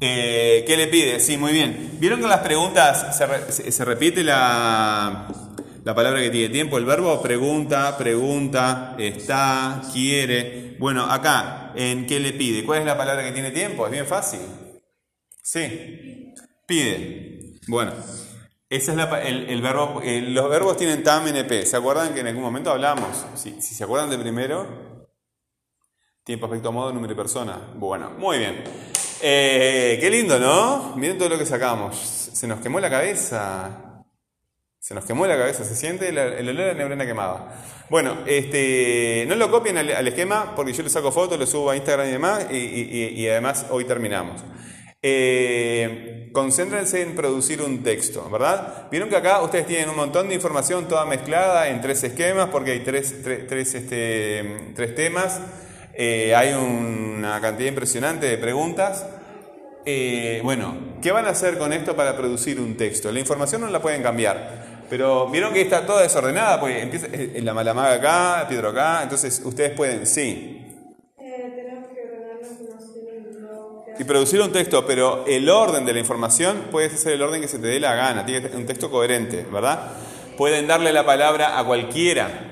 Eh, 0.00 0.64
¿Qué 0.66 0.76
le 0.76 0.86
pide? 0.88 1.20
Sí, 1.20 1.36
muy 1.36 1.52
bien. 1.52 1.96
¿Vieron 2.00 2.20
que 2.20 2.26
las 2.26 2.40
preguntas 2.40 3.16
se, 3.16 3.26
re- 3.26 3.50
se- 3.52 3.70
se 3.70 3.84
repite 3.84 4.22
la, 4.24 5.28
la 5.84 5.94
palabra 5.94 6.20
que 6.20 6.30
tiene 6.30 6.48
tiempo? 6.48 6.78
El 6.78 6.84
verbo 6.86 7.20
pregunta, 7.22 7.96
pregunta, 7.96 8.96
está, 8.98 9.82
quiere. 9.92 10.76
Bueno, 10.78 11.04
acá, 11.04 11.72
¿en 11.76 12.06
qué 12.06 12.18
le 12.20 12.32
pide? 12.32 12.64
¿Cuál 12.64 12.80
es 12.80 12.86
la 12.86 12.96
palabra 12.96 13.22
que 13.24 13.32
tiene 13.32 13.50
tiempo? 13.50 13.86
Es 13.86 13.92
bien 13.92 14.06
fácil. 14.06 14.40
Sí. 15.42 16.32
Pide. 16.66 17.52
Bueno, 17.68 17.92
ese 18.68 18.90
es 18.92 18.96
la 18.96 19.20
el, 19.22 19.48
el 19.50 19.60
verbo. 19.62 20.00
el- 20.02 20.32
los 20.34 20.48
verbos 20.48 20.76
tienen 20.76 21.02
tam, 21.02 21.26
np. 21.28 21.64
¿Se 21.66 21.76
acuerdan 21.76 22.14
que 22.14 22.20
en 22.20 22.28
algún 22.28 22.42
momento 22.42 22.70
hablamos? 22.70 23.24
Si, 23.34 23.60
si 23.60 23.74
se 23.74 23.84
acuerdan 23.84 24.08
de 24.10 24.18
primero, 24.18 25.06
tiempo, 26.24 26.46
aspecto, 26.46 26.72
modo, 26.72 26.92
número 26.92 27.12
y 27.12 27.16
persona. 27.16 27.58
Bueno, 27.76 28.10
muy 28.18 28.38
bien. 28.38 28.64
Eh, 29.20 29.98
qué 30.00 30.10
lindo, 30.10 30.38
¿no? 30.38 30.94
Miren 30.96 31.18
todo 31.18 31.28
lo 31.28 31.38
que 31.38 31.46
sacamos. 31.46 31.96
Se 31.96 32.46
nos 32.46 32.60
quemó 32.60 32.80
la 32.80 32.90
cabeza. 32.90 33.93
Se 34.84 34.92
nos 34.92 35.06
quemó 35.06 35.26
la 35.26 35.38
cabeza. 35.38 35.64
Se 35.64 35.74
siente 35.74 36.10
el, 36.10 36.18
el 36.18 36.46
olor 36.46 36.68
a 36.68 36.74
neurona 36.74 37.06
quemada. 37.06 37.56
Bueno, 37.88 38.18
este, 38.26 39.24
no 39.26 39.34
lo 39.34 39.50
copien 39.50 39.78
al, 39.78 40.06
esquema 40.06 40.52
porque 40.54 40.74
yo 40.74 40.82
le 40.82 40.90
saco 40.90 41.10
fotos, 41.10 41.38
lo 41.38 41.46
subo 41.46 41.70
a 41.70 41.76
Instagram 41.76 42.06
y 42.06 42.10
demás. 42.10 42.46
Y, 42.52 43.26
además 43.26 43.64
hoy 43.70 43.86
terminamos. 43.86 44.44
Eh, 45.00 46.28
concéntrense 46.34 47.00
en 47.00 47.14
producir 47.14 47.62
un 47.62 47.82
texto, 47.82 48.28
¿verdad? 48.28 48.88
Vieron 48.90 49.08
que 49.08 49.16
acá 49.16 49.40
ustedes 49.40 49.66
tienen 49.66 49.88
un 49.88 49.96
montón 49.96 50.28
de 50.28 50.34
información 50.34 50.86
toda 50.86 51.06
mezclada 51.06 51.70
en 51.70 51.80
tres 51.80 52.04
esquemas 52.04 52.50
porque 52.50 52.72
hay 52.72 52.80
tres, 52.80 53.22
tres, 53.24 53.46
tres, 53.46 53.74
este, 53.74 54.72
tres 54.76 54.94
temas. 54.94 55.40
Eh, 55.94 56.34
hay 56.34 56.52
una 56.52 57.40
cantidad 57.40 57.70
impresionante 57.70 58.26
de 58.26 58.36
preguntas. 58.36 59.06
Eh, 59.86 60.40
bueno, 60.42 60.76
¿qué 61.02 61.12
van 61.12 61.26
a 61.26 61.30
hacer 61.30 61.58
con 61.58 61.72
esto 61.72 61.94
para 61.94 62.16
producir 62.16 62.58
un 62.58 62.76
texto? 62.76 63.12
La 63.12 63.20
información 63.20 63.60
no 63.60 63.68
la 63.68 63.82
pueden 63.82 64.02
cambiar, 64.02 64.73
pero 64.88 65.28
vieron 65.28 65.52
que 65.52 65.62
está 65.62 65.86
toda 65.86 66.02
desordenada, 66.02 66.60
porque 66.60 66.82
empieza 66.82 67.06
la 67.42 67.54
malamaga 67.54 67.94
acá, 67.94 68.46
Pedro 68.48 68.70
acá, 68.70 69.02
entonces 69.02 69.42
ustedes 69.44 69.72
pueden, 69.72 70.06
sí, 70.06 70.64
tenemos 71.16 71.88
que 71.88 72.02
ordenar 72.02 72.36
la 72.40 72.48
información 72.48 73.06
en 73.08 73.42
lo 73.42 73.84
que 73.96 74.02
y 74.02 74.04
producir 74.04 74.40
un 74.40 74.52
texto, 74.52 74.86
pero 74.86 75.24
el 75.26 75.48
orden 75.48 75.84
de 75.84 75.92
la 75.92 76.00
información 76.00 76.64
puede 76.70 76.90
ser 76.90 77.12
el 77.12 77.22
orden 77.22 77.40
que 77.40 77.48
se 77.48 77.58
te 77.58 77.66
dé 77.66 77.80
la 77.80 77.94
gana, 77.94 78.24
tiene 78.24 78.42
que 78.42 78.48
ser 78.48 78.56
un 78.56 78.66
texto 78.66 78.90
coherente, 78.90 79.46
¿verdad? 79.50 79.92
Pueden 80.36 80.66
darle 80.66 80.92
la 80.92 81.06
palabra 81.06 81.58
a 81.58 81.64
cualquiera 81.64 82.50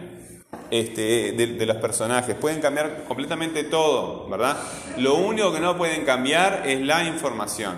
este, 0.70 1.32
de 1.32 1.66
los 1.66 1.76
personajes, 1.76 2.34
pueden 2.36 2.60
cambiar 2.60 3.04
completamente 3.04 3.64
todo, 3.64 4.28
¿verdad? 4.28 4.56
Lo 4.96 5.16
único 5.16 5.52
que 5.52 5.60
no 5.60 5.76
pueden 5.76 6.04
cambiar 6.04 6.62
es 6.64 6.80
la 6.80 7.04
información. 7.04 7.74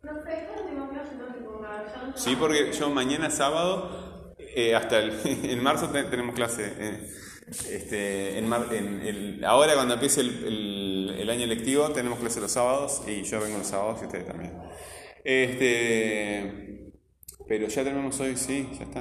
Profe, 0.00 0.32
esta 0.32 0.62
última 0.62 0.88
clase 0.88 1.14
no 1.16 1.26
tipo 1.34 1.58
una 1.58 1.82
versión. 1.82 2.07
Sí, 2.18 2.36
porque 2.36 2.72
yo 2.72 2.90
mañana 2.90 3.30
sábado, 3.30 4.34
eh, 4.38 4.74
hasta 4.74 4.98
el, 4.98 5.12
en 5.24 5.62
marzo 5.62 5.88
te- 5.90 6.04
tenemos 6.04 6.34
clase. 6.34 6.72
eh, 6.78 7.08
este, 7.70 8.36
en 8.38 8.46
mar- 8.48 8.66
en 8.72 9.00
el- 9.06 9.44
ahora 9.44 9.74
cuando 9.74 9.94
empiece 9.94 10.20
el, 10.20 11.14
el- 11.20 11.30
año 11.30 11.46
lectivo 11.46 11.88
tenemos 11.90 12.18
clase 12.18 12.40
los 12.40 12.50
sábados 12.52 13.02
y 13.06 13.22
yo 13.22 13.40
vengo 13.40 13.58
los 13.58 13.66
sábados 13.66 14.00
y 14.02 14.06
ustedes 14.06 14.26
también. 14.26 14.52
Este, 15.24 16.92
pero 17.46 17.68
ya 17.68 17.84
tenemos 17.84 18.18
hoy, 18.20 18.36
sí, 18.36 18.68
ya 18.78 18.84
está. 18.84 19.00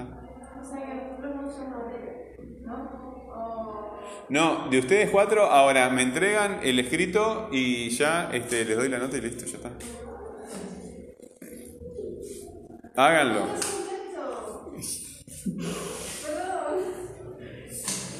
No, 4.29 4.69
de 4.69 4.79
ustedes 4.79 5.09
cuatro, 5.09 5.43
ahora 5.45 5.89
me 5.89 6.01
entregan 6.03 6.59
el 6.63 6.79
escrito 6.79 7.49
y 7.51 7.89
ya 7.91 8.29
este, 8.33 8.65
les 8.65 8.75
doy 8.77 8.89
la 8.89 8.97
nota 8.99 9.17
y 9.17 9.21
listo, 9.21 9.45
ya 9.45 9.57
está. 9.57 9.71
Háganlo. 12.97 13.45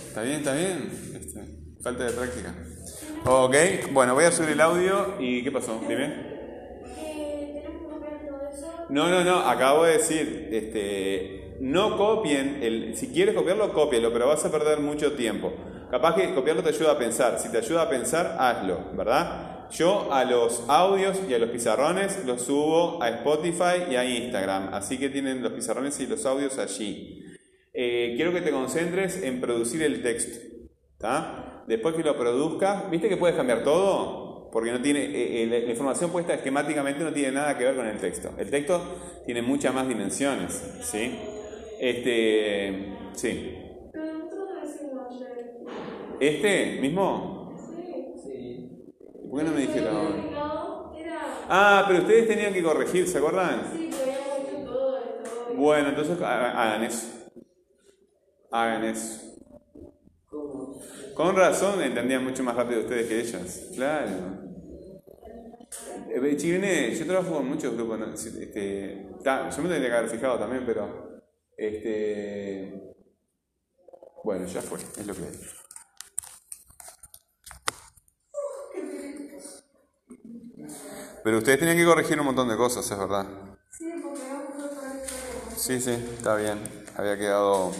Está 0.07 0.21
bien, 0.21 0.35
está 0.35 0.53
bien. 0.53 0.91
Este, 1.15 1.41
falta 1.81 2.03
de 2.03 2.11
práctica. 2.11 2.53
Ok, 3.25 3.55
bueno, 3.91 4.13
voy 4.13 4.25
a 4.25 4.31
subir 4.31 4.51
el 4.51 4.61
audio 4.61 5.15
y 5.19 5.43
¿qué 5.43 5.51
pasó? 5.51 5.81
¿Dime? 5.89 6.37
No, 8.89 9.09
no, 9.09 9.23
no, 9.23 9.39
acabo 9.39 9.83
de 9.83 9.93
decir, 9.93 10.49
este, 10.51 11.57
no 11.59 11.97
copien, 11.97 12.59
el, 12.61 12.95
si 12.95 13.07
quieres 13.07 13.33
copiarlo, 13.33 13.73
cópialo, 13.73 14.13
pero 14.13 14.27
vas 14.27 14.45
a 14.45 14.51
perder 14.51 14.79
mucho 14.79 15.13
tiempo. 15.13 15.53
Capaz 15.89 16.13
que 16.13 16.35
copiarlo 16.35 16.61
te 16.61 16.69
ayuda 16.69 16.91
a 16.91 16.99
pensar. 16.99 17.39
Si 17.39 17.49
te 17.49 17.57
ayuda 17.57 17.81
a 17.81 17.89
pensar, 17.89 18.37
hazlo, 18.39 18.91
¿verdad? 18.93 19.56
Yo 19.71 20.13
a 20.13 20.23
los 20.23 20.63
audios 20.67 21.19
y 21.29 21.33
a 21.33 21.39
los 21.39 21.49
pizarrones 21.49 22.23
los 22.25 22.41
subo 22.41 23.01
a 23.01 23.09
Spotify 23.09 23.91
y 23.91 23.95
a 23.95 24.05
Instagram, 24.05 24.73
así 24.73 24.97
que 24.97 25.09
tienen 25.09 25.43
los 25.43 25.51
pizarrones 25.53 25.99
y 25.99 26.07
los 26.07 26.25
audios 26.25 26.57
allí. 26.57 27.23
Eh, 27.73 28.13
quiero 28.15 28.31
que 28.31 28.41
te 28.41 28.51
concentres 28.51 29.21
en 29.21 29.39
producir 29.41 29.83
el 29.83 30.01
texto. 30.01 30.39
¿tá? 30.97 31.63
Después 31.67 31.95
que 31.95 32.03
lo 32.03 32.17
produzcas, 32.17 32.89
¿viste 32.89 33.09
que 33.09 33.17
puedes 33.17 33.35
cambiar 33.35 33.63
todo? 33.63 34.49
Porque 34.51 34.71
no 34.71 34.81
tiene, 34.81 35.03
eh, 35.05 35.43
eh, 35.43 35.47
la, 35.47 35.59
la 35.59 35.71
información 35.71 36.11
puesta 36.11 36.33
esquemáticamente 36.33 37.03
no 37.03 37.11
tiene 37.11 37.33
nada 37.33 37.57
que 37.57 37.65
ver 37.65 37.75
con 37.75 37.85
el 37.85 37.97
texto. 37.97 38.31
El 38.37 38.49
texto 38.49 38.81
tiene 39.25 39.41
muchas 39.41 39.73
más 39.73 39.87
dimensiones, 39.87 40.53
¿sí? 40.81 41.19
Este, 41.79 42.95
sí. 43.13 43.63
¿Este 46.19 46.79
mismo? 46.81 47.36
¿Por 49.29 49.39
qué 49.39 49.45
no 49.45 49.51
me 49.51 49.61
dijeron? 49.61 50.25
Ah, 51.49 51.85
pero 51.87 52.01
ustedes 52.01 52.27
tenían 52.27 52.53
que 52.53 52.63
corregir, 52.63 53.07
¿se 53.07 53.17
acuerdan? 53.17 53.61
Sí, 53.71 53.89
pero 53.91 54.65
todo 54.65 54.97
esto. 54.97 55.53
Bueno, 55.55 55.89
entonces 55.89 56.21
ha- 56.21 56.51
hagan 56.63 56.83
eso. 56.83 57.07
Hagan 58.51 58.83
eso. 58.83 59.21
¿Cómo? 60.29 60.79
Con 61.15 61.35
razón 61.35 61.81
entendían 61.81 62.23
mucho 62.23 62.43
más 62.43 62.55
rápido 62.55 62.81
ustedes 62.81 63.07
que 63.07 63.19
ellas. 63.21 63.69
Claro. 63.75 64.09
Eh, 66.09 66.37
Chirene, 66.37 66.93
yo 66.95 67.05
trabajo 67.05 67.35
con 67.35 67.47
muchos 67.47 67.75
grupos. 67.75 68.25
Este, 68.25 69.07
ta, 69.23 69.49
yo 69.49 69.61
me 69.63 69.69
tendría 69.69 69.89
que 69.91 69.97
haber 69.97 70.09
fijado 70.09 70.37
también, 70.39 70.63
pero. 70.65 71.21
Este. 71.57 72.93
Bueno, 74.23 74.45
ya 74.45 74.61
fue, 74.61 74.79
es 74.79 75.07
lo 75.07 75.13
que 75.13 75.21
hay. 75.23 75.56
Pero 81.27 81.39
ustedes 81.39 81.59
tenían 81.59 81.75
que 81.75 81.83
corregir 81.83 82.17
un 82.21 82.27
montón 82.27 82.47
de 82.47 82.55
cosas, 82.55 82.89
es 82.89 82.97
verdad. 82.97 83.25
Sí, 83.69 83.91
porque 84.01 84.21
hacer 84.21 85.57
Sí, 85.57 85.81
sí, 85.81 85.91
está 85.91 86.35
bien. 86.35 86.57
Había 86.95 87.17
quedado 87.17 87.73